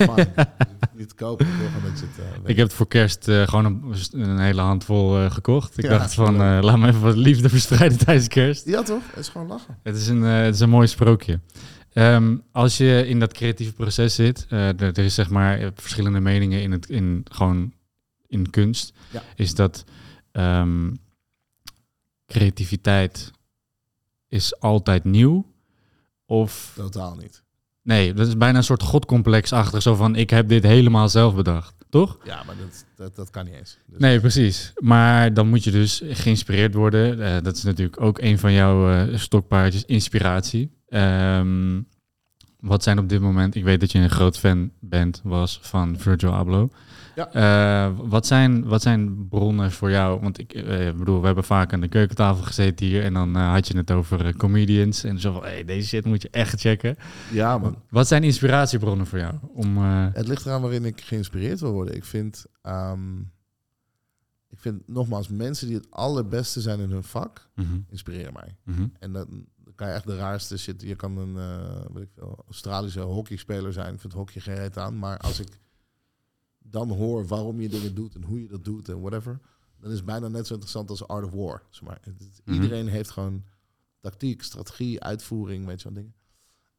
[0.93, 2.49] niet te kopen, ik het eh.
[2.49, 5.77] Ik heb het voor kerst eh, gewoon een, een hele handvol eh, gekocht.
[5.77, 8.65] Ik Ja, dacht van, laat me even wat liefde verspreiden tijdens kerst.
[8.65, 9.01] Ja, toch?
[9.09, 9.77] Het is gewoon lachen.
[9.83, 11.39] Het is een, het is een mooi sprookje.
[11.93, 16.71] Ehm, als je in dat creatieve proces zit, er, is zeg maar verschillende meningen in
[16.71, 17.73] het in gewoon
[18.27, 19.21] in kunst, Ja.
[19.35, 19.83] is dat
[20.31, 20.91] ehm,
[22.25, 23.31] creativiteit
[24.27, 25.53] is altijd nieuw
[26.25, 27.43] of Totaal niet.
[27.81, 31.35] nee, dat is bijna een soort godcomplex achter, zo van ik heb dit helemaal zelf
[31.35, 32.17] bedacht, toch?
[32.23, 33.77] Ja, maar dat, dat, dat kan niet eens.
[33.87, 34.73] Dus Nee, precies.
[34.77, 37.21] Maar dan moet je dus geïnspireerd worden.
[37.21, 40.71] Eh, dat is natuurlijk ook een van jouw eh, stokpaardjes, inspiratie.
[40.87, 41.81] Ehm,
[42.59, 45.97] wat zijn op dit moment, ik weet dat je een groot fan bent, was van
[45.99, 46.71] Virgil Abloh.
[47.15, 47.31] Ja.
[47.31, 50.21] Eh, wat, zijn, wat zijn bronnen voor jou?
[50.21, 53.51] Want ik eh, bedoel, we hebben vaak aan de keukentafel gezeten hier en dan eh,
[53.51, 56.97] had je het over comedians en zo van, hey, deze shit moet je echt checken.
[57.31, 57.81] Ja, man.
[57.89, 59.33] Wat zijn inspiratiebronnen voor jou?
[59.53, 61.95] Om, Het ligt eraan waarin ik geïnspireerd wil worden.
[61.95, 63.19] Ik vind, ehm,
[64.49, 68.55] ik vind nogmaals, mensen die het allerbeste zijn in hun vak, mhm, inspireren mij.
[68.63, 69.45] mhm, En dan
[69.75, 70.81] kan je echt de raarste shit.
[70.81, 71.33] Je kan een
[71.93, 73.93] weet ik veel, Australische hockeyspeler zijn.
[73.93, 74.99] Ik vind hockey geen reet aan.
[74.99, 75.47] Maar als ik
[76.69, 79.39] dan hoor waarom je dingen doet en hoe je dat doet en whatever,
[79.79, 81.63] dan is het bijna net zo interessant als Art of War.
[81.69, 81.97] Zeg maar.
[82.01, 82.55] Het- het- Mhm.
[82.61, 83.43] Iedereen heeft gewoon
[83.99, 86.15] tactiek, strategie, uitvoering, weet je wat dingen.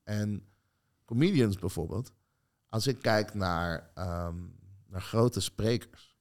[0.03, 0.47] En
[1.05, 2.12] comedians bijvoorbeeld,
[2.68, 4.37] als ik kijk naar, ehm,
[4.87, 6.16] naar grote sprekers.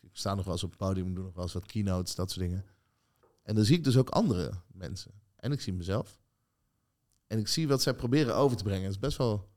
[0.00, 2.30] Ik sta nog wel eens op het podium, doe nog wel eens wat keynotes, dat
[2.30, 2.64] soort dingen.
[3.42, 5.12] En dan zie ik dus ook andere mensen.
[5.36, 6.20] En ik zie mezelf.
[7.26, 8.82] En ik zie wat zij proberen over te brengen.
[8.82, 9.48] Het is best wel,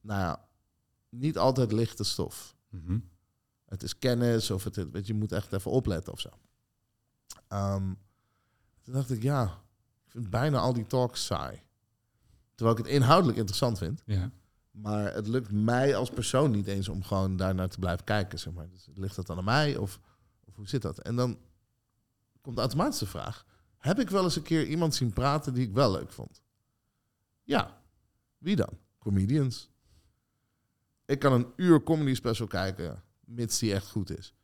[0.00, 0.45] nou ja,
[1.08, 2.56] niet altijd lichte stof.
[2.68, 2.98] mhm.
[3.64, 6.28] Het is kennis of het, weet je, moet echt even opletten of zo.
[7.48, 7.92] Ehm,
[8.82, 9.44] toen dacht ik, ja,
[10.04, 11.62] ik vind bijna al die talks saai.
[12.54, 14.02] Terwijl ik het inhoudelijk interessant vind.
[14.06, 14.30] Ja.
[14.70, 18.38] Maar het lukt mij als persoon niet eens om gewoon daarnaar te blijven kijken.
[18.38, 18.68] Zeg maar.
[18.68, 20.00] Dus ligt dat dan aan mij of,
[20.44, 20.98] of hoe zit dat?
[20.98, 21.38] En dan
[22.40, 22.56] komt
[22.98, 23.46] de vraag:
[23.76, 26.42] heb ik wel eens een keer iemand zien praten die ik wel leuk vond?
[27.42, 27.82] Ja.
[28.38, 28.78] Wie dan?
[28.98, 29.70] Comedians.
[31.06, 34.34] Ik kan een uur comedy special kijken, mits die echt goed is.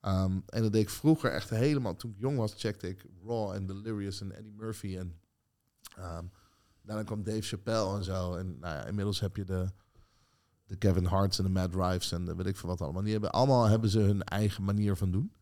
[0.00, 1.96] Ehm, en dat deed ik vroeger echt helemaal.
[1.96, 4.96] Toen ik jong was, checkte ik Raw en Delirious en Eddie Murphy.
[4.96, 5.20] En
[5.96, 6.24] ehm,
[6.82, 8.34] daarna kwam Dave Chappelle en zo.
[8.34, 9.70] En nou ja, inmiddels heb je de,
[10.66, 13.02] de Kevin Harts en de Matt Rives en de weet ik veel wat allemaal.
[13.02, 15.32] Die hebben, allemaal hebben ze hun eigen manier van doen.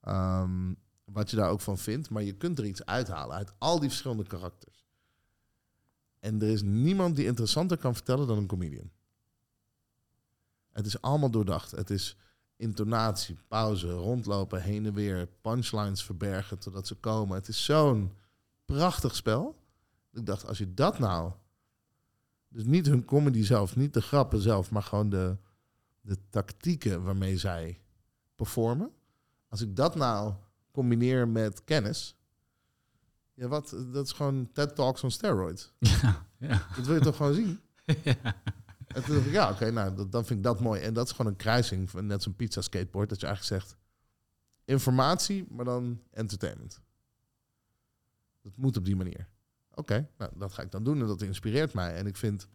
[0.00, 0.72] Ehm,
[1.04, 2.10] wat je daar ook van vindt.
[2.10, 4.84] Maar je kunt er iets uithalen uit al die verschillende karakters.
[6.18, 8.90] En er is niemand die interessanter kan vertellen dan een comedian.
[10.72, 11.70] Het is allemaal doordacht.
[11.70, 12.16] Het is
[12.56, 17.36] intonatie, pauze, rondlopen, heen en weer, punchlines verbergen totdat ze komen.
[17.36, 18.12] Het is zo'n
[18.64, 19.56] prachtig spel.
[20.12, 21.32] Ik dacht, als je dat nou,
[22.48, 25.36] dus niet hun comedy zelf, niet de grappen zelf, maar gewoon de,
[26.00, 27.80] de tactieken waarmee zij
[28.34, 28.90] performen.
[29.48, 30.34] Als ik dat nou
[30.70, 32.16] combineer met kennis,
[33.34, 35.72] ja, wat, dat is gewoon TED Talks on steroids.
[35.78, 36.66] Ja, ja.
[36.76, 37.60] Dat wil je toch gewoon zien?
[38.04, 38.36] ja.
[38.94, 40.80] En toen dacht ik, ja, oké, nou, dan vind ik dat mooi.
[40.80, 43.08] En dat is gewoon een kruising van net zo'n pizza skateboard.
[43.08, 43.76] Dat je eigenlijk zegt,
[44.64, 46.80] informatie, maar dan entertainment.
[48.42, 49.28] Dat moet op die manier.
[49.74, 51.94] Oké, nou, dat ga ik dan doen en dat inspireert mij.
[51.94, 52.48] En ik vind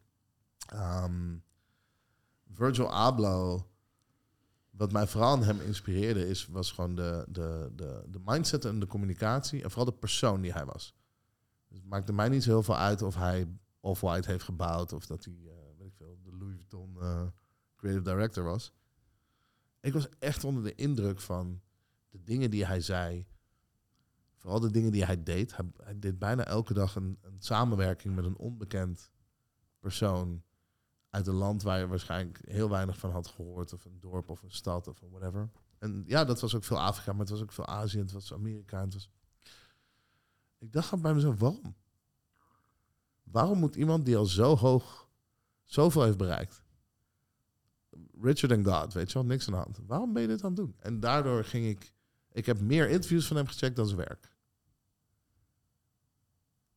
[0.67, 1.35] ehm,
[2.51, 3.61] Virgil Abloh,
[4.69, 8.79] wat mij vooral aan hem inspireerde, is, was gewoon de, de, de, de mindset en
[8.79, 9.63] de communicatie.
[9.63, 10.95] En vooral de persoon die hij was.
[11.67, 13.47] Dus het maakte mij niet zo heel veel uit of hij
[13.79, 15.54] Off-White heeft gebouwd of dat hij, veel,
[16.97, 17.27] uh,
[17.75, 18.73] creative director was.
[19.79, 21.61] Ik was echt onder de indruk van
[22.09, 23.27] de dingen die hij zei.
[24.35, 25.55] Vooral de dingen die hij deed.
[25.55, 29.11] Hij, hij deed bijna elke dag een, een, samenwerking met een onbekend
[29.79, 30.43] persoon
[31.09, 33.73] uit een land waar je waarschijnlijk heel weinig van had gehoord.
[33.73, 35.49] Of een dorp of een stad of whatever.
[35.77, 38.33] En ja, dat was ook veel Afrika, maar het was ook veel Azië, het was
[38.33, 38.81] Amerika.
[38.81, 39.09] Het was...
[40.57, 41.75] Ik dacht bij mezelf, waarom?
[43.23, 45.09] Waarom moet iemand die al zo hoog,
[45.63, 46.63] zoveel heeft bereikt,
[48.21, 49.79] Richard and God, weet je wel, niks aan de hand.
[49.87, 50.75] Waarom ben je dit aan het doen?
[50.79, 51.93] En daardoor ging ik,
[52.31, 54.33] ik heb meer interviews van hem gecheckt dan zijn werk.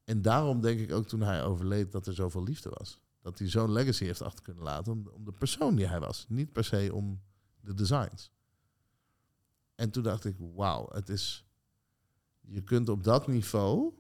[0.05, 3.01] En daarom denk ik ook toen hij overleed dat er zoveel liefde was.
[3.21, 6.27] Dat hij zo'n legacy heeft achter kunnen laten om, om de persoon die hij was.
[6.29, 7.23] Niet per se om
[7.61, 8.33] de designs.
[9.75, 11.45] En toen dacht ik, wauw, het is,
[12.41, 13.99] je kunt op dat niveau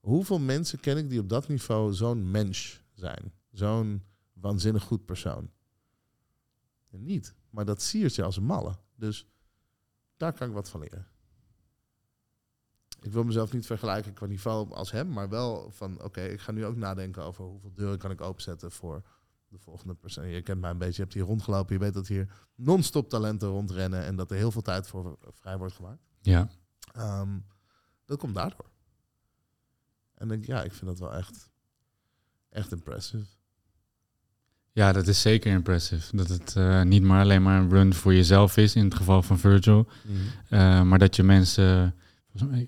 [0.00, 3.32] Hoeveel mensen ken ik die op dat niveau zo'n mens zijn?
[3.50, 4.02] Zo'n
[4.32, 5.50] waanzinnig goed persoon?
[6.90, 7.34] En niet.
[7.50, 8.74] Maar dat siert je als een malle.
[8.96, 9.26] Dus
[10.16, 11.06] daar kan ik wat van leren.
[13.00, 16.52] Ik wil mezelf niet vergelijken qua niveau als hem, maar wel van oké, ik ga
[16.52, 19.02] nu ook nadenken over hoeveel deuren kan ik openzetten voor
[19.48, 20.26] de volgende persoon.
[20.26, 23.48] Je kent mij een beetje, je hebt hier rondgelopen, je weet dat hier non-stop talenten
[23.48, 26.02] rondrennen en dat er heel veel tijd voor vrij wordt gemaakt.
[26.20, 26.50] Ja.
[26.96, 27.46] Um,
[28.04, 28.70] dat komt daardoor.
[30.14, 31.50] En denk ja, ik vind dat wel echt,
[32.48, 33.26] echt impressive.
[34.72, 36.16] Ja, dat is zeker impressive.
[36.16, 39.22] Dat het uh, niet maar alleen maar een run voor jezelf is, in het geval
[39.22, 39.76] van Virgil.
[39.78, 40.58] Mm -hmm.
[40.58, 41.94] uh, maar dat je mensen...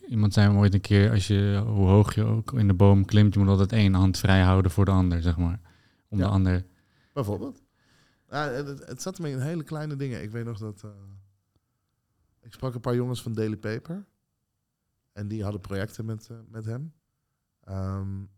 [0.09, 3.35] Iemand zei ooit een keer, als je, hoe hoog je ook in de boom klimt,
[3.35, 5.61] je moet altijd één hand vrij houden voor de ander, zeg maar.
[6.09, 6.25] Om ja.
[6.25, 6.65] de ander...
[7.13, 7.63] Bijvoorbeeld.
[8.31, 10.23] Ja, het, het zat me in hele kleine dingen.
[10.23, 10.83] Ik weet nog dat...
[10.85, 10.91] Uh,
[12.41, 14.05] ik sprak een paar jongens van Daily Paper.
[15.13, 16.93] En die hadden projecten met, met hem.
[17.69, 18.29] Um,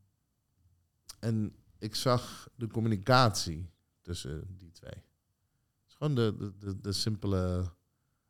[1.21, 1.53] en
[1.85, 3.71] ik zag de communicatie
[4.01, 4.95] tussen die twee.
[4.95, 7.73] Het is gewoon de, de, de, de simpele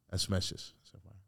[0.08, 1.22] sms'jes, zeg maar.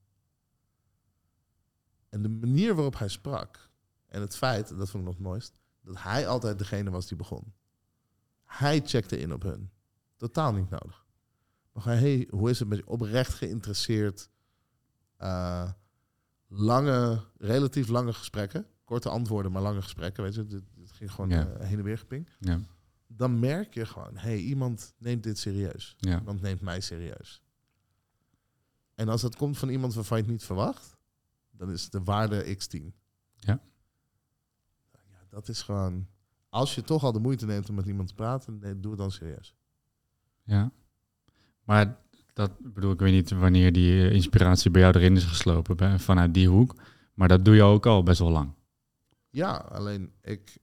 [2.09, 3.71] En de manier waarop hij sprak.
[4.07, 7.17] En het feit, dat vond ik nog het mooist, dat hij altijd degene was die
[7.17, 7.55] begon.
[8.45, 9.71] Hij checkte in op hun.
[10.17, 11.07] Totaal niet nodig.
[11.73, 14.31] Maar hey, hoe is het met je oprecht geïnteresseerd?
[15.21, 15.73] Uh,
[16.47, 20.23] lange, relatief lange gesprekken korte antwoorden, maar lange gesprekken.
[20.23, 20.63] Weet je,
[20.97, 21.47] ging gewoon Ja.
[21.47, 22.29] uh, heen en weer geping.
[22.39, 22.61] Ja.
[23.07, 25.95] Dan merk je gewoon, hey, iemand neemt dit serieus.
[25.99, 26.19] Ja.
[26.19, 27.43] Iemand neemt mij serieus.
[28.95, 30.97] En als dat komt van iemand waarvan je het niet verwacht,
[31.51, 32.81] dan is de waarde x10.
[33.35, 33.61] Ja.
[34.91, 35.27] ja.
[35.29, 36.07] Dat is gewoon,
[36.49, 39.01] als je toch al de moeite neemt om met iemand te praten, nee, doe het
[39.01, 39.55] dan serieus.
[40.45, 40.73] Ja.
[41.65, 41.99] Maar
[42.33, 46.35] dat bedoel, ik weet niet wanneer die eh, inspiratie bij jou erin is geslopen vanuit
[46.35, 46.75] die hoek.
[47.15, 48.53] Maar dat doe je ook al best wel lang.
[49.31, 50.59] Ja, alleen ik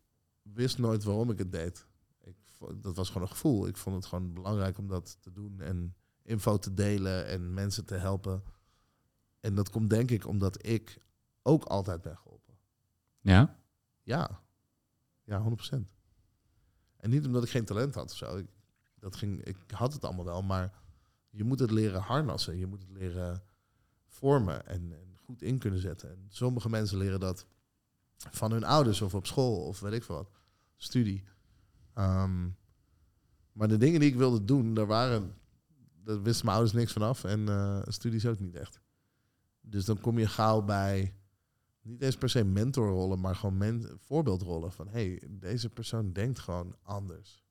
[0.53, 1.87] wist nooit waarom ik het deed.
[2.21, 2.35] Ik,
[2.81, 3.67] dat was gewoon een gevoel.
[3.67, 7.85] Ik vond het gewoon belangrijk om dat te doen en info te delen en mensen
[7.85, 8.43] te helpen.
[9.39, 11.01] En dat komt denk ik omdat ik
[11.41, 12.57] ook altijd ben geholpen.
[13.19, 13.59] Ja?
[14.01, 14.41] Ja,
[15.23, 15.43] ja,
[15.73, 15.75] 100%.
[16.97, 18.37] En niet omdat ik geen talent had of zo.
[18.37, 18.47] Ik,
[18.99, 20.73] dat ging, ik had het allemaal wel, maar
[21.29, 22.57] je moet het leren harnassen.
[22.57, 23.43] Je moet het leren
[24.07, 26.09] vormen en, en goed in kunnen zetten.
[26.09, 27.45] En sommige mensen leren dat
[28.17, 30.31] van hun ouders of op school of weet ik veel wat.
[30.83, 31.23] Studie.
[31.93, 32.49] Ehm,
[33.51, 35.35] maar de dingen die ik wilde doen, daar waren,
[36.03, 38.81] daar wisten mijn ouders niks vanaf en eh studies ook niet echt.
[39.61, 41.13] Dus dan kom je gauw bij
[41.81, 47.43] niet eens per se mentorrollen, maar gewoon voorbeeldrollen van hey, deze persoon denkt gewoon anders.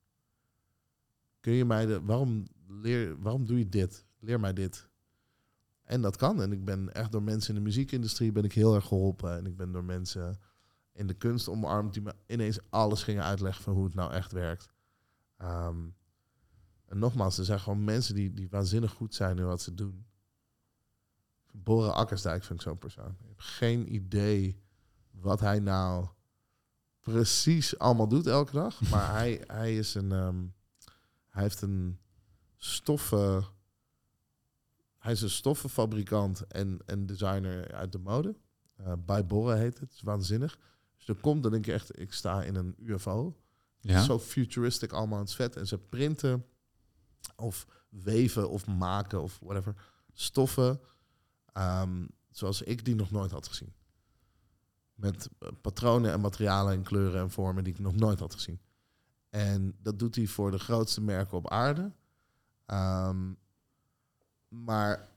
[1.39, 4.05] Kun je mij de, waarom leer, waarom doe je dit?
[4.19, 4.89] Leer mij dit.
[5.83, 6.41] En dat kan.
[6.41, 9.37] En ik ben echt door mensen in de muziekindustrie ben ik heel erg geholpen.
[9.37, 10.39] En ik ben door mensen
[10.93, 14.31] in de kunst omarmd, die me ineens alles gingen uitleggen van hoe het nou echt
[14.31, 14.69] werkt.
[15.37, 15.87] Ehm,
[16.85, 20.05] en nogmaals, er zijn gewoon mensen die, die waanzinnig goed zijn in wat ze doen.
[21.51, 23.09] Boren Akkersdijk vind ik zo'n persoon.
[23.09, 24.61] Ik heb geen idee
[25.11, 26.07] wat hij nou
[26.99, 28.81] precies allemaal doet elke dag.
[28.91, 30.11] Maar hij, hij is een.
[30.11, 30.45] ehm,
[31.29, 31.99] hij heeft een
[32.57, 33.45] stoffen.
[34.97, 38.35] Hij is een stoffenfabrikant en, en designer uit de mode.
[38.75, 39.79] Eh bij Borre heet het.
[39.79, 40.57] Het is waanzinnig.
[41.05, 43.37] Dus er komt, dan denk je echt, ik sta in een UFO.
[43.79, 44.03] Ja.
[44.03, 45.55] Zo futuristic allemaal aan het vet.
[45.55, 46.45] En ze printen
[47.35, 49.75] of weven of maken of whatever
[50.13, 50.79] stoffen
[51.53, 53.73] ehm, zoals ik die nog nooit had gezien.
[54.93, 58.61] Met eh, patronen en materialen en kleuren en vormen die ik nog nooit had gezien.
[59.29, 61.91] En dat doet hij voor de grootste merken op aarde.
[62.65, 63.33] Ehm,
[64.47, 65.09] maar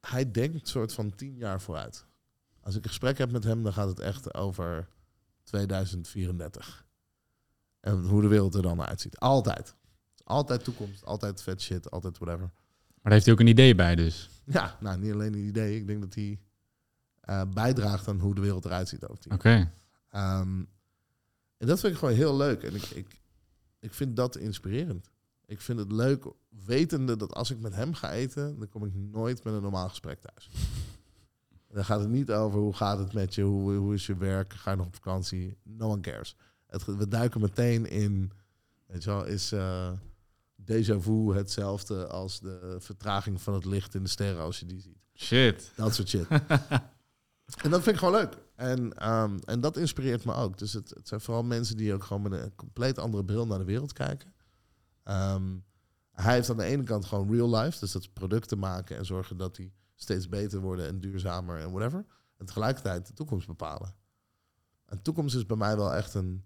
[0.00, 2.06] hij denkt soort van tien jaar vooruit.
[2.60, 4.88] Als ik een gesprek heb met hem, dan gaat het echt over
[5.44, 6.86] 2034.
[7.80, 9.18] En hoe de wereld er dan uitziet.
[9.18, 9.74] Altijd.
[10.24, 12.46] Altijd toekomst, altijd vet shit, altijd whatever.
[12.46, 14.28] Maar daar heeft hij ook een idee bij dus.
[14.44, 15.76] Ja, nou, niet alleen een idee.
[15.76, 16.40] Ik denk dat hij
[17.20, 19.72] eh, bijdraagt aan hoe de wereld eruit ziet over tien Oké.
[20.10, 20.64] Ehm,
[21.56, 22.62] en dat vind ik gewoon heel leuk.
[22.62, 23.20] En ik, ik,
[23.78, 25.10] ik vind dat inspirerend.
[25.46, 26.24] Ik vind het leuk,
[26.64, 29.88] wetende dat als ik met hem ga eten, dan kom ik nooit met een normaal
[29.88, 30.50] gesprek thuis.
[31.72, 34.52] Dan gaat het niet over hoe gaat het met je, hoe, hoe is je werk,
[34.52, 35.56] ga je nog op vakantie.
[35.62, 36.36] No one cares.
[36.66, 38.32] Het, we duiken meteen in,
[38.86, 39.90] weet je wel, is eh
[40.64, 44.80] déjà vu hetzelfde als de vertraging van het licht in de sterren als je die
[44.80, 44.98] ziet.
[45.14, 45.72] Shit.
[45.76, 46.26] Dat soort shit.
[47.62, 48.36] en dat vind ik gewoon leuk.
[48.54, 50.58] En, ehm, en dat inspireert me ook.
[50.58, 53.58] Dus het, het zijn vooral mensen die ook gewoon met een compleet andere bril naar
[53.58, 54.34] de wereld kijken.
[55.04, 55.58] Ehm,
[56.12, 57.78] hij heeft aan de ene kant gewoon real life.
[57.80, 59.72] Dus dat is producten maken en zorgen dat die
[60.02, 62.04] steeds beter worden en duurzamer en whatever.
[62.36, 63.94] En tegelijkertijd de toekomst bepalen.
[64.86, 66.44] En toekomst is bij mij wel echt een,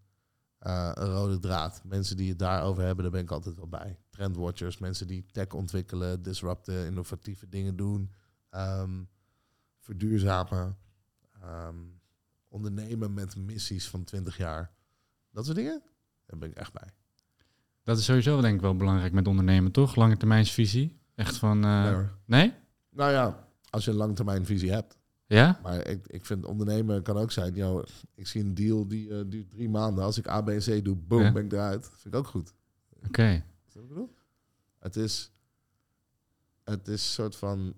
[0.58, 1.80] eh, een rode draad.
[1.84, 3.98] Mensen die het daarover hebben, daar ben ik altijd wel bij.
[4.10, 8.12] Trendwatchers, mensen die tech ontwikkelen, disrupten, innovatieve dingen doen.
[8.50, 9.02] ehm,
[9.78, 10.76] verduurzamen.
[11.40, 11.76] ehm,
[12.48, 14.72] ondernemen met missies van 20 jaar.
[15.30, 15.82] Dat soort dingen,
[16.26, 16.88] daar ben ik echt bij.
[17.82, 19.94] Dat is sowieso denk ik wel belangrijk met ondernemen, toch?
[19.96, 21.00] Lange termijnsvisie.
[21.14, 21.64] Echt van...
[21.64, 22.18] hoor.
[22.24, 22.54] nee?
[22.94, 24.98] Nou ja, als je een langetermijnvisie hebt.
[25.26, 25.60] Ja?
[25.62, 27.54] Maar ik, ik vind ondernemen kan ook zijn,
[28.14, 30.04] ik zie een deal die eh, duurt drie maanden.
[30.04, 31.32] Als ik A, B en C doe, boom, Ja.
[31.32, 31.90] ben ik eruit.
[31.96, 32.52] vind ik ook goed.
[33.06, 33.44] Oké.
[33.88, 34.14] Bedoel?
[34.78, 35.32] Het is,
[36.64, 37.74] het is een soort van,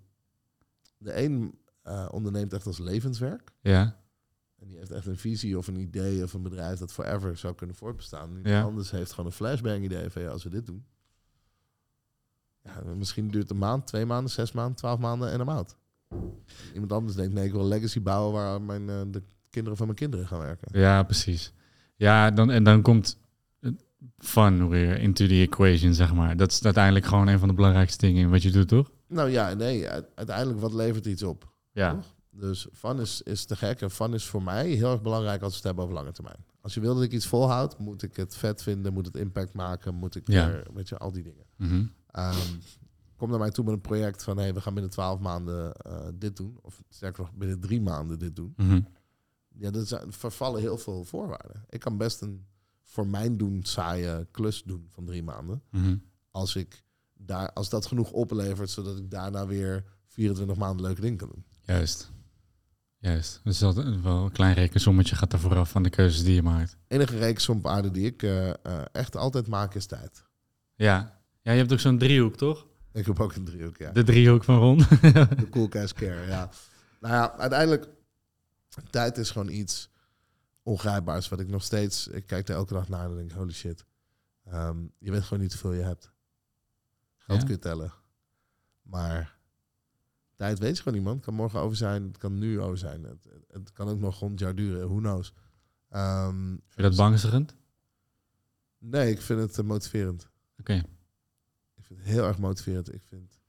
[0.99, 3.53] de een eh, onderneemt echt als levenswerk.
[3.61, 4.01] Ja.
[4.59, 7.55] En die heeft echt een visie of een idee of een bedrijf dat forever zou
[7.55, 8.29] kunnen voortbestaan.
[8.29, 8.63] Iemand Ja.
[8.63, 10.87] anders heeft gewoon een flashbang idee van ja, als we dit doen.
[12.67, 15.77] Ja, misschien duurt het een maand, twee maanden, zes maanden, twaalf maanden en een maand.
[16.75, 19.87] Iemand anders denkt, nee, ik wil een legacy bouwen waar mijn, eh, de kinderen van
[19.87, 20.81] mijn kinderen gaan werken.
[20.81, 21.53] Ja, precies.
[21.97, 23.19] Ja, dan, en dan komt
[24.19, 26.37] fun weer into the equation, zeg maar.
[26.37, 28.91] Dat is uiteindelijk gewoon een van de belangrijkste dingen in wat je doet, toch?
[29.09, 31.53] Nou ja, nee, uiteindelijk wat levert iets op?
[31.73, 31.91] Ja.
[31.95, 32.15] Toch?
[32.31, 33.81] Dus fun is, is te gek.
[33.81, 36.45] En fun is voor mij heel erg belangrijk als we het hebben over lange termijn.
[36.61, 39.53] Als je wil dat ik iets volhoud, moet ik het vet vinden, moet het impact
[39.53, 40.49] maken, moet ik Ja.
[40.49, 41.45] er, weet je, al die dingen.
[41.57, 41.85] Mhm.
[42.17, 42.55] Ehm,
[43.17, 46.07] kom naar mij toe met een project van hey, we gaan binnen twaalf maanden eh,
[46.15, 46.59] dit doen.
[46.63, 48.53] Of sterker nog, binnen drie maanden dit doen.
[48.57, 48.81] Mhm.
[49.59, 51.65] Ja, er zijn- vervallen heel veel voorwaarden.
[51.69, 52.47] Ik kan best een
[52.83, 55.63] voor mijn doen saaie klus doen van drie maanden.
[55.71, 55.97] Mhm.
[56.31, 56.83] Als, ik
[57.15, 61.45] daar, als dat genoeg oplevert, zodat ik daarna weer 24 maanden leuke dingen kan doen.
[61.63, 62.11] Juist.
[62.99, 63.41] Juist.
[63.45, 66.77] Dus dat wel een klein rekensommetje gaat er vooraf van de keuzes die je maakt.
[66.89, 68.55] enige rekensom op aarde die ik eh, eh,
[68.93, 70.25] echt altijd maak is tijd.
[70.75, 71.16] Ja.
[71.47, 72.67] Ja, je hebt ook zo'n driehoek, toch?
[72.93, 73.91] Ik heb ook een driehoek, ja.
[73.93, 74.79] De driehoek van Ron.
[74.79, 76.51] De cool cash care, ja.
[77.01, 77.89] Nou ja, uiteindelijk,
[78.91, 79.91] tijd is gewoon iets
[80.63, 81.29] ongrijpbaars.
[81.29, 83.85] Wat ik nog steeds, ik kijk er elke dag naar en denk, holy shit.
[84.45, 86.11] Ehm, je weet gewoon niet hoeveel je hebt.
[87.17, 87.45] Geld Ja.
[87.47, 87.93] kun je tellen.
[88.83, 89.37] Maar
[90.35, 91.17] tijd weet je gewoon niemand.
[91.17, 93.03] Het kan morgen over zijn, het kan nu over zijn.
[93.03, 95.33] Het, het, het kan ook nog honderd jaar duren, who knows.
[95.91, 97.55] Ehm, Vind je dat beangstigend?
[98.79, 100.29] Nee, ik vind het eh, motiverend.
[100.61, 100.83] Oké.
[101.87, 102.95] Vind het heel erg motiverend.
[102.95, 103.41] Ik vind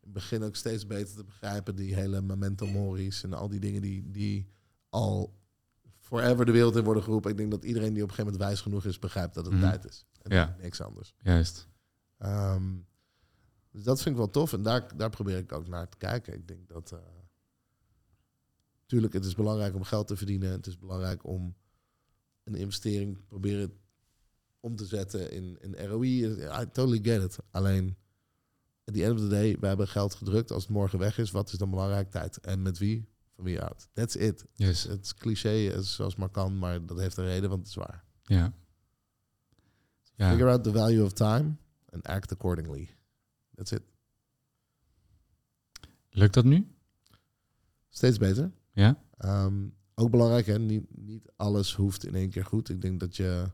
[0.00, 4.10] begin ook steeds beter te begrijpen die hele memento mori's en al die dingen die,
[4.10, 4.48] die
[4.88, 5.36] al
[5.98, 7.30] forever de wereld in worden geroepen.
[7.30, 9.54] Ik denk dat iedereen die op een gegeven moment wijs genoeg is, begrijpt dat het
[9.54, 9.62] Mhm.
[9.62, 10.06] tijd is.
[10.22, 10.56] En Ja.
[10.60, 11.14] niks anders.
[11.18, 11.68] Juist.
[12.18, 12.76] Ehm,
[13.70, 16.34] dus dat vind ik wel tof en daar, daar probeer ik ook naar te kijken.
[16.34, 16.92] Ik denk dat.
[16.92, 16.98] eh
[18.86, 20.50] tuurlijk, het is belangrijk om geld te verdienen.
[20.50, 21.56] Het is belangrijk om
[22.44, 23.72] een investering proberen
[24.60, 26.24] om te zetten in, in ROI.
[26.60, 27.38] I totally get it.
[27.50, 27.96] Alleen,
[28.84, 30.50] at the end of the day, we hebben geld gedrukt.
[30.52, 32.10] Als het morgen weg is, wat is dan belangrijk?
[32.10, 32.40] Tijd.
[32.40, 33.08] En met wie?
[33.38, 33.88] van wie houdt.
[33.92, 34.44] That's it.
[34.54, 34.82] Yes.
[34.82, 37.74] Het is cliché eh, zoals maar kan, maar dat heeft een reden, want het is
[37.74, 38.04] waar.
[38.22, 38.52] Ja.
[40.14, 40.30] Ja.
[40.30, 41.56] Figure out the value of time
[41.90, 42.88] and act accordingly.
[43.54, 43.82] That's it.
[46.10, 46.66] Lukt dat nu?
[47.88, 48.52] Steeds beter.
[48.72, 49.02] Ja?
[49.16, 50.58] Ehm, ook belangrijk, hè?
[50.58, 52.68] Niet, niet alles hoeft in één keer goed.
[52.68, 53.50] Ik denk dat je,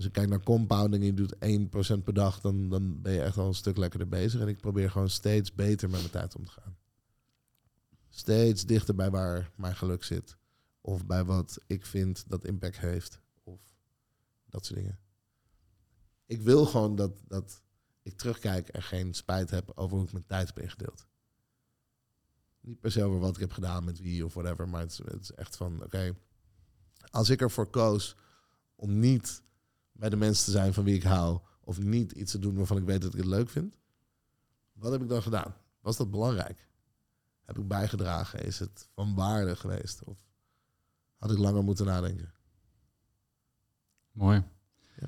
[0.00, 1.34] als je kijkt naar compounding je doet
[2.00, 4.40] 1% per dag, dan, dan ben je echt al een stuk lekkerder bezig.
[4.40, 6.76] En ik probeer gewoon steeds beter met mijn tijd om te gaan.
[8.08, 10.36] Steeds dichter bij waar mijn geluk zit.
[10.80, 13.20] Of bij wat ik vind dat impact heeft.
[13.42, 13.60] Of
[14.48, 14.98] dat soort dingen.
[16.26, 17.62] Ik wil gewoon dat, dat
[18.02, 21.06] ik terugkijk en geen spijt heb over hoe ik mijn tijd heb ingedeeld.
[22.60, 24.98] Niet per se over wat ik heb gedaan met wie of whatever, maar het is,
[24.98, 26.16] het is echt van, oké,
[27.10, 28.16] als ik ervoor koos
[28.74, 29.42] om niet
[30.00, 32.76] bij de mensen te zijn van wie ik hou, of niet iets te doen waarvan
[32.76, 33.74] ik weet dat ik het leuk vind,
[34.72, 35.54] wat heb ik dan gedaan?
[35.80, 36.68] Was dat belangrijk?
[37.44, 38.44] Heb ik bijgedragen?
[38.44, 40.04] Is het van waarde geweest?
[40.04, 40.18] Of
[41.16, 42.32] had ik langer moeten nadenken?
[44.12, 44.42] Mooi.
[45.00, 45.06] Ja.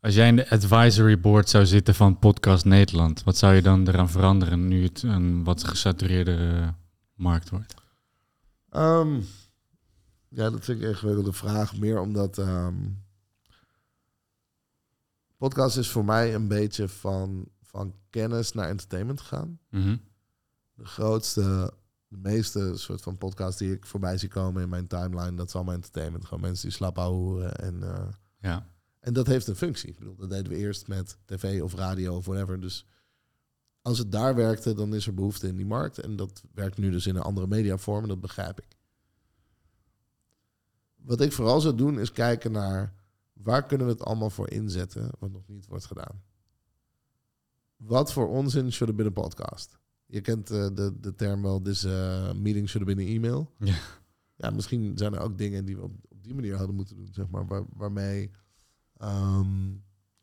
[0.00, 3.88] Als jij in de advisory board zou zitten van Podcast Nederland, wat zou je dan
[3.88, 6.68] eraan veranderen nu het een wat gesatureerde eh,
[7.14, 7.74] markt wordt?
[8.68, 9.20] Ehm,
[10.28, 11.76] ja, dat vind ik een ingewikkelde vraag.
[11.76, 12.74] Meer omdat ehm,
[15.48, 19.58] podcast is voor mij een beetje van, van kennis naar entertainment gaan.
[19.70, 19.96] Mhm.
[20.74, 21.72] De grootste,
[22.08, 25.54] de meeste soort van podcasts die ik voorbij zie komen in mijn timeline, dat is
[25.54, 26.24] allemaal entertainment.
[26.24, 28.08] Gewoon mensen die slap houden en eh,
[28.40, 28.66] Ja.
[29.00, 29.88] en dat heeft een functie.
[29.88, 32.60] Ik bedoel, dat deden we eerst met tv of radio of whatever.
[32.60, 32.86] Dus
[33.80, 35.98] als het daar werkte, dan is er behoefte in die markt.
[35.98, 38.76] En dat werkt nu dus in een andere mediavorm en dat begrijp ik.
[40.96, 43.00] Wat ik vooral zou doen, is kijken naar
[43.42, 46.22] waar kunnen we het allemaal voor inzetten wat nog niet wordt gedaan.
[47.76, 49.78] Wat voor onzin should have been een podcast?
[50.06, 53.50] Je kent eh, de, de term wel, this eh, meeting should have been an email.
[53.58, 53.74] Ja.
[54.36, 57.08] Ja, misschien zijn er ook dingen die we op, op die manier hadden moeten doen,
[57.12, 58.30] zeg maar, waar, waarmee
[58.96, 59.70] ehm,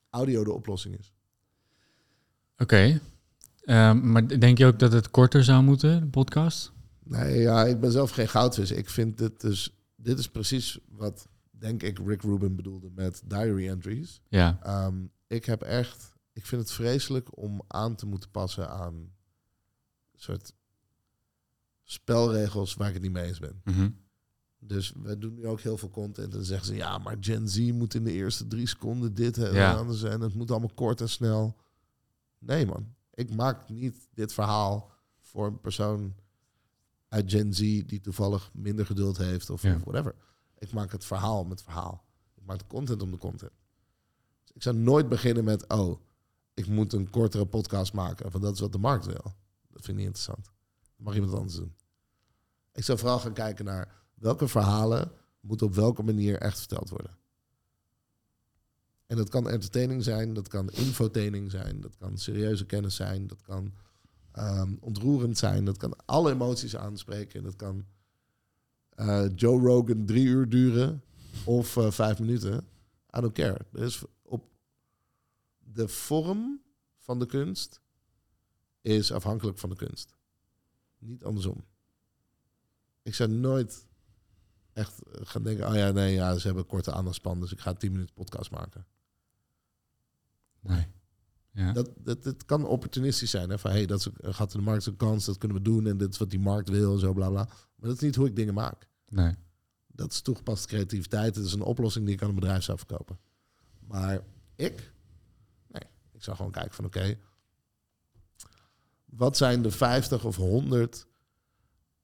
[0.09, 1.13] audio de oplossing is.
[2.57, 3.01] Oké.
[3.61, 6.71] Ehm, maar denk je ook dat het korter zou moeten, de podcast?
[7.03, 8.71] Nee, ja, ik ben zelf geen goudvis.
[8.71, 11.27] Ik vind dit dus, dit is precies wat,
[11.59, 14.21] denk ik, Rick Rubin bedoelde met diary entries.
[14.29, 14.59] Ja.
[14.63, 19.11] Ehm, ik heb echt, ik vind het vreselijk om aan te moeten passen aan
[20.15, 20.53] soort
[21.83, 23.61] spelregels waar ik het niet mee eens ben.
[23.63, 23.89] Mhm.
[24.59, 27.71] Dus we doen nu ook heel veel content en zeggen ze, ja, maar Gen Z
[27.71, 29.73] moet in de eerste drie seconden dit en Ja.
[29.73, 31.55] anders en het moet allemaal kort en snel.
[32.39, 36.15] Nee man, ik maak niet dit verhaal voor een persoon
[37.07, 39.75] uit Gen Z die toevallig minder geduld heeft of, Ja.
[39.75, 40.15] of whatever.
[40.59, 42.03] Ik maak het verhaal met verhaal.
[42.35, 43.51] Ik maak de content om de content.
[44.43, 46.01] Dus ik zou nooit beginnen met, oh,
[46.53, 49.33] ik moet een kortere podcast maken, want dat is wat de markt wil.
[49.69, 50.45] Dat vind ik niet interessant.
[50.45, 51.75] Dat mag iemand anders doen.
[52.73, 57.17] Ik zou vooral gaan kijken naar welke verhalen moeten op welke manier echt verteld worden.
[59.05, 63.41] En dat kan entertaining zijn, dat kan infotaining zijn, dat kan serieuze kennis zijn, dat
[63.41, 63.73] kan
[64.31, 67.85] ehm, ontroerend zijn, dat kan alle emoties aanspreken, dat kan
[68.99, 71.03] eh, Joe Rogan drie uur duren
[71.43, 72.57] of eh, vijf minuten.
[73.17, 73.65] I don't care.
[73.71, 74.49] Dus op
[75.57, 76.61] de vorm
[76.97, 77.81] van de kunst
[78.81, 80.15] is afhankelijk van de kunst.
[80.97, 81.63] Niet andersom.
[83.01, 83.87] Ik zou nooit
[84.73, 87.73] echt eh, gaan denken, oh ja, nee, ja, ze hebben korte aandachtspan, dus ik ga
[87.73, 88.85] 10 minuten podcast maken.
[90.59, 90.87] Nee.
[91.51, 91.71] Ja.
[91.71, 93.49] Dat, dat, het kan opportunistisch zijn.
[93.49, 93.59] Hè?
[93.59, 96.13] Van, hey, dat is, gaat de markt een kans, dat kunnen we doen en dit
[96.13, 97.43] is wat die markt wil en zo, bla bla.
[97.75, 98.87] Maar dat is niet hoe ik dingen maak.
[99.07, 99.35] Nee.
[99.87, 101.35] Dat is toegepaste creativiteit.
[101.35, 103.19] Het is een oplossing die ik aan een bedrijf zou verkopen.
[103.79, 104.21] Maar
[104.55, 104.93] ik?
[105.67, 107.17] Nee, ik zou gewoon kijken van oké.
[109.05, 111.07] wat zijn de 50 of 100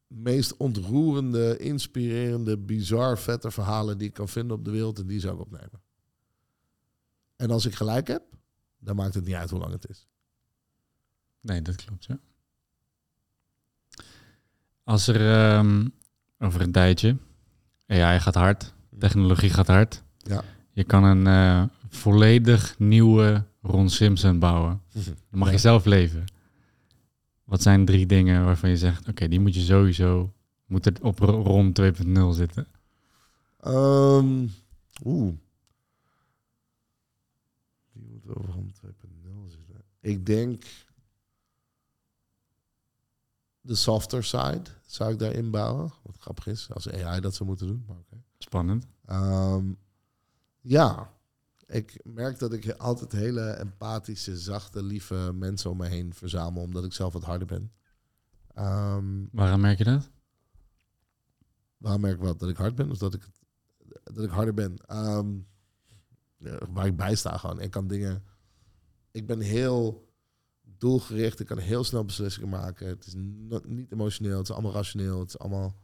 [0.07, 5.19] meest ontroerende, inspirerende, bizar vette verhalen die ik kan vinden op de wereld en die
[5.19, 5.81] zou ik opnemen.
[7.35, 8.23] En als ik gelijk heb,
[8.79, 10.07] dan maakt het niet uit hoe lang het is.
[11.41, 12.17] Nee, dat klopt, ja.
[14.83, 15.87] Als er ehm,
[16.39, 17.17] over een tijdje,
[17.87, 20.03] AI gaat hard, technologie gaat hard.
[20.17, 20.43] Ja.
[20.71, 24.81] Je kan een eh, volledig nieuwe Ron Simpson bouwen.
[25.29, 25.53] Dan mag Ja.
[25.53, 26.23] je zelf leven.
[27.43, 30.33] Wat zijn drie dingen waarvan je zegt, oké, die moet je sowieso,
[30.65, 32.67] moet er op Ro- Ron 2.0 zitten?
[33.59, 34.47] Ehm,
[35.03, 35.33] Oeh.
[38.27, 39.83] Over rond 2.0 zitten.
[39.99, 40.63] Ik denk
[43.61, 45.91] de softer side zou ik daarin bouwen.
[46.03, 47.83] Wat grappig is, als AI dat zou moeten doen.
[47.87, 48.03] Maar.
[48.37, 48.87] Spannend.
[49.05, 49.73] Ehm,
[50.61, 51.13] ja,
[51.65, 56.85] ik merk dat ik altijd hele empathische, zachte, lieve mensen om me heen verzamel, omdat
[56.85, 57.71] ik zelf wat harder ben.
[58.53, 60.09] Ehm, Waarom merk je dat?
[61.77, 62.39] Waar merk ik wat?
[62.39, 63.27] Dat ik hard ben of dat ik,
[64.03, 64.77] dat ik harder ben?
[64.77, 65.37] Ehm,
[66.69, 67.59] waar ik bij sta gewoon.
[67.59, 68.23] Ik kan dingen...
[69.11, 70.09] Ik ben heel
[70.61, 71.39] doelgericht.
[71.39, 72.87] Ik kan heel snel beslissingen maken.
[72.87, 73.13] Het is
[73.65, 74.37] niet emotioneel.
[74.37, 75.19] Het is allemaal rationeel.
[75.19, 75.75] Het is allemaal...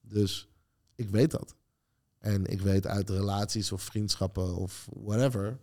[0.00, 0.48] Dus
[0.94, 1.56] ik weet dat.
[2.18, 5.60] En ik weet uit relaties of vriendschappen of whatever...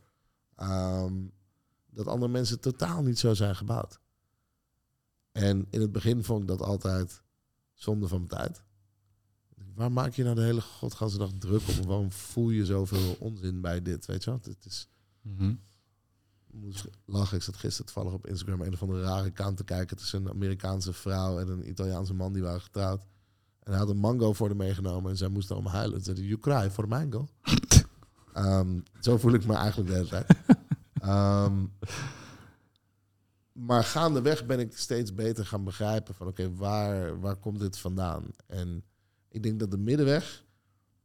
[0.56, 1.14] ehm,
[1.90, 4.00] dat andere mensen totaal niet zo zijn gebouwd.
[5.32, 7.22] En in het begin vond ik dat altijd
[7.74, 8.64] zonde van mijn tijd.
[9.76, 11.86] Waar maak je nou de hele godganse dag druk op?
[11.86, 14.06] Waarom voel je zoveel onzin bij dit?
[14.06, 14.46] Weet je wat?
[14.46, 14.88] Het is...
[16.48, 17.38] Ik moest lachen.
[17.38, 20.32] Ik zat gisteren toevallig op Instagram een of andere rare kant te kijken tussen een
[20.32, 23.02] Amerikaanse vrouw en een Italiaanse man die waren getrouwd.
[23.60, 26.02] En hij had een mango voor haar meegenomen en zij moest daarom huilen.
[26.02, 27.28] Ze zei, you cry for mango.
[28.34, 30.26] Ehm, zo voel ik me eigenlijk de hele tijd.
[30.94, 31.66] Ehm,
[33.52, 38.24] maar gaandeweg ben ik steeds beter gaan begrijpen van oké, waar, waar komt dit vandaan?
[38.48, 38.84] En
[39.36, 40.46] ik denk dat de middenweg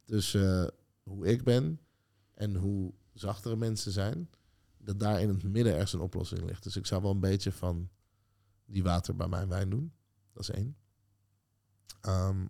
[0.05, 1.81] tussen eh, hoe ik ben
[2.35, 4.31] en hoe zachtere mensen zijn,
[4.79, 6.63] dat daar in het midden ergens een oplossing ligt.
[6.63, 7.89] Dus ik zou wel een beetje van
[8.65, 9.93] die water bij mijn wijn doen.
[10.33, 10.77] Dat is één.
[12.01, 12.47] Ehm,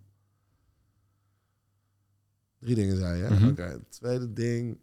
[2.59, 3.23] drie dingen zei je.
[3.23, 3.35] hè?
[3.35, 3.47] Mhm.
[3.47, 4.79] Oké, het tweede ding.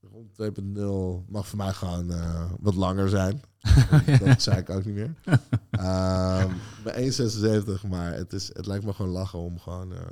[0.00, 0.30] Rond
[1.24, 3.40] 2.0 mag voor mij gewoon eh, wat langer zijn.
[4.24, 5.14] Dat zei ik ook niet meer.
[5.70, 7.12] Ehm bij
[7.82, 10.06] 1,76, maar het, is, het lijkt me gewoon lachen om gewoon eh,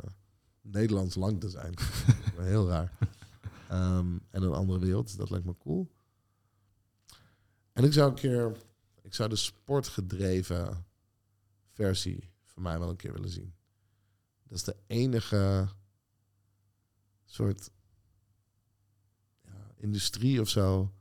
[0.60, 1.74] Nederlands lang te zijn.
[2.36, 2.92] Heel raar.
[3.68, 5.90] Ehm, en een andere wereld, dus dat lijkt me cool.
[7.72, 8.56] En ik zou een keer,
[9.02, 10.86] ik zou de sportgedreven
[11.70, 13.54] versie van mij wel een keer willen zien.
[14.42, 15.68] Dat is de enige
[17.24, 17.70] soort
[19.76, 20.92] industrie of zo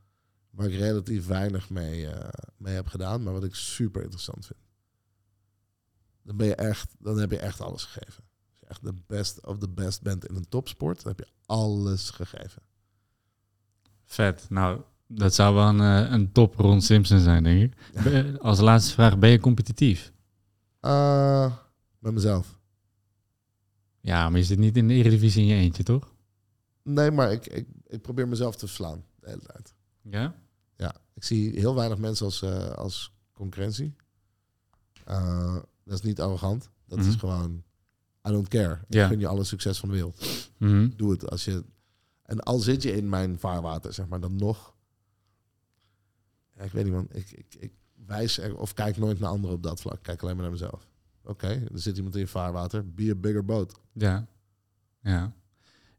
[0.50, 4.60] waar ik relatief weinig mee, eh, mee heb gedaan, maar wat ik super interessant vind.
[6.22, 8.24] Dan ben je echt, dan heb je echt alles gegeven.
[8.50, 11.32] Als je echt de best of the best bent in een topsport, dan heb je
[11.46, 12.62] alles gegeven.
[14.04, 14.46] Vet.
[14.48, 18.38] Nou, dat zou wel een, eh, een top Ron Simpson zijn, denk ik.
[18.38, 20.12] Als laatste vraag, ben je competitief?
[20.80, 21.52] Eh,
[21.98, 22.58] met mezelf.
[24.00, 26.14] Ja, maar je zit niet in de Eredivisie in je eentje, toch?
[26.82, 29.74] Nee, maar ik, ik, ik probeer mezelf te verslaan de hele tijd.
[30.02, 30.34] Ja?
[30.76, 33.94] Ja, ik zie heel weinig mensen als, eh, als concurrentie.
[35.04, 36.70] Eh, dat is niet arrogant.
[36.86, 37.18] Dat is Mhm.
[37.18, 37.62] gewoon,
[38.28, 38.80] I don't care.
[38.88, 39.02] Ja.
[39.04, 40.48] Ik gun je alle succes van de wereld.
[40.58, 40.88] Mhm.
[40.96, 41.64] Doe het als je...
[42.22, 44.74] En al zit je in mijn vaarwater, zeg maar, dan nog...
[46.56, 47.06] Ja, ik weet niet, man.
[47.10, 47.72] Ik, ik, ik
[48.06, 49.94] wijs er, of kijk nooit naar anderen op dat vlak.
[49.96, 50.88] Ik Kijk alleen maar naar mezelf.
[51.24, 52.92] Oké, er zit iemand in je vaarwater.
[52.94, 53.80] Be a bigger boat.
[53.92, 54.26] Ja.
[55.00, 55.32] Ja.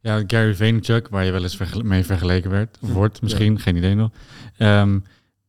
[0.07, 4.11] Ja, Gary Vaynerchuk, waar je wel eens mee vergeleken werd, wordt misschien, geen idee nog.
[4.57, 4.99] Ehm,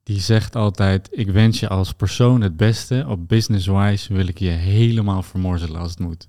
[0.02, 3.04] die zegt altijd, ik wens je als persoon het beste.
[3.08, 6.28] Op business-wise wil ik je helemaal vermorzelen als het moet.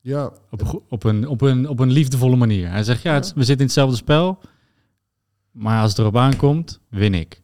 [0.00, 2.70] Ja, Op, op, een, op, een, op een liefdevolle manier.
[2.70, 4.38] Hij zegt, ja, het we zitten in hetzelfde spel.
[5.50, 7.42] Maar als het erop aankomt, win ik.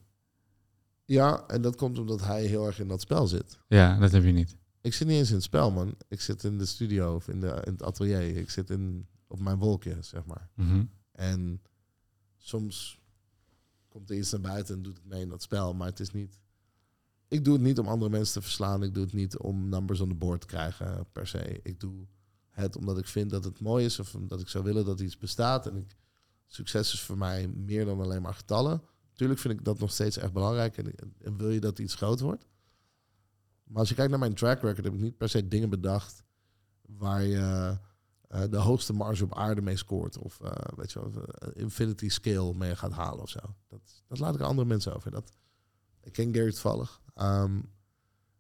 [1.05, 3.59] ja, en dat komt omdat hij heel erg in dat spel zit.
[3.69, 4.57] Ja, dat heb je niet.
[4.81, 5.95] Ik zit niet eens in het spel, man.
[6.09, 8.37] Ik zit in de studio of in, de, in het atelier.
[8.37, 10.49] Ik zit in, op mijn wolkje, zeg maar.
[10.55, 10.85] Mhm.
[11.12, 11.62] En
[12.37, 13.01] soms
[13.89, 15.75] komt er iets naar buiten en doet het mee in dat spel.
[15.75, 16.38] Maar het is niet...
[17.29, 18.83] Ik doe het niet om andere mensen te verslaan.
[18.83, 21.61] Ik doe het niet om numbers on the board te krijgen, per se.
[21.63, 22.07] Ik doe
[22.50, 23.99] het omdat ik vind dat het mooi is...
[23.99, 25.67] of omdat ik zou willen dat iets bestaat.
[25.67, 25.96] En ik,
[26.46, 28.83] succes is voor mij meer dan alleen maar getallen.
[29.13, 30.76] Tuurlijk vind ik dat nog steeds echt belangrijk.
[30.76, 32.46] En, en wil je dat iets groot wordt.
[33.64, 34.84] Maar als je kijkt naar mijn track record...
[34.84, 36.25] heb ik niet per se dingen bedacht...
[36.83, 37.79] waar je
[38.31, 40.19] eh, de hoogste marge op aarde mee scoort.
[40.19, 43.41] Of eh, weet je wel, eh, infinity scale mee gaat halen of zo.
[43.69, 45.11] Dat, dat laat ik andere mensen over.
[45.11, 45.33] Dat,
[46.01, 47.01] ik ken Gary toevallig.
[47.15, 47.59] Ehm,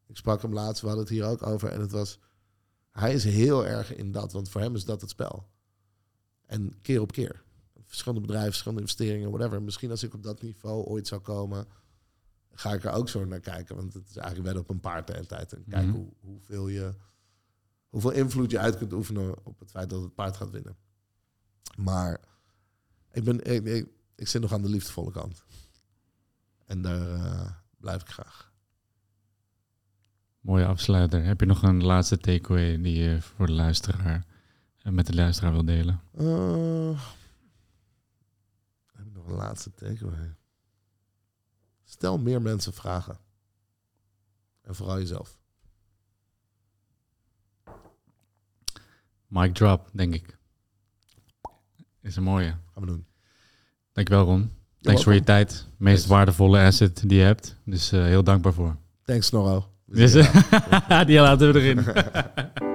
[0.06, 1.68] ik sprak hem laatst, we hadden het hier ook over.
[1.68, 2.18] En het was,
[2.90, 5.48] hij is heel erg in dat, want voor hem is dat het spel.
[6.46, 7.42] En keer op keer.
[7.84, 9.62] Verschillende bedrijven, verschillende investeringen, whatever.
[9.62, 11.66] Misschien als ik op dat niveau ooit zou komen,
[12.52, 13.76] ga ik er ook zo naar kijken.
[13.76, 15.52] Want het is eigenlijk wedden op een paard de hele tijd.
[15.52, 15.98] En kijken Mhm.
[15.98, 16.94] hoe, hoeveel je
[17.90, 20.76] hoeveel invloed je uit kunt oefenen op het feit dat het paard gaat winnen.
[21.76, 22.20] Maar
[23.12, 25.42] ik, ben, ik, ik, ik zit nog aan de liefdevolle kant.
[26.66, 28.52] En daar eh, blijf ik graag.
[30.40, 31.24] Mooie afsluiter.
[31.24, 34.26] Heb je nog een laatste takeaway die je voor de luisteraar
[34.78, 36.00] eh, met de luisteraar wil delen?
[36.12, 37.06] Eh,
[38.92, 40.34] heb ik nog een laatste takeaway?
[41.84, 43.18] Stel meer mensen vragen.
[44.60, 45.39] En vooral jezelf.
[49.30, 50.38] Mic drop, denk ik.
[52.02, 52.46] Is een mooie.
[52.46, 53.06] Gaan we doen.
[53.92, 54.50] Dankjewel Ron.
[54.80, 55.66] Thanks voor je tijd.
[55.76, 56.06] Meest Thanks.
[56.06, 57.56] waardevolle asset die je hebt.
[57.64, 58.76] Dus eh, heel dankbaar voor.
[59.04, 59.68] Thanks, Norro.
[59.86, 60.12] Dus,
[61.06, 61.84] die laten we erin.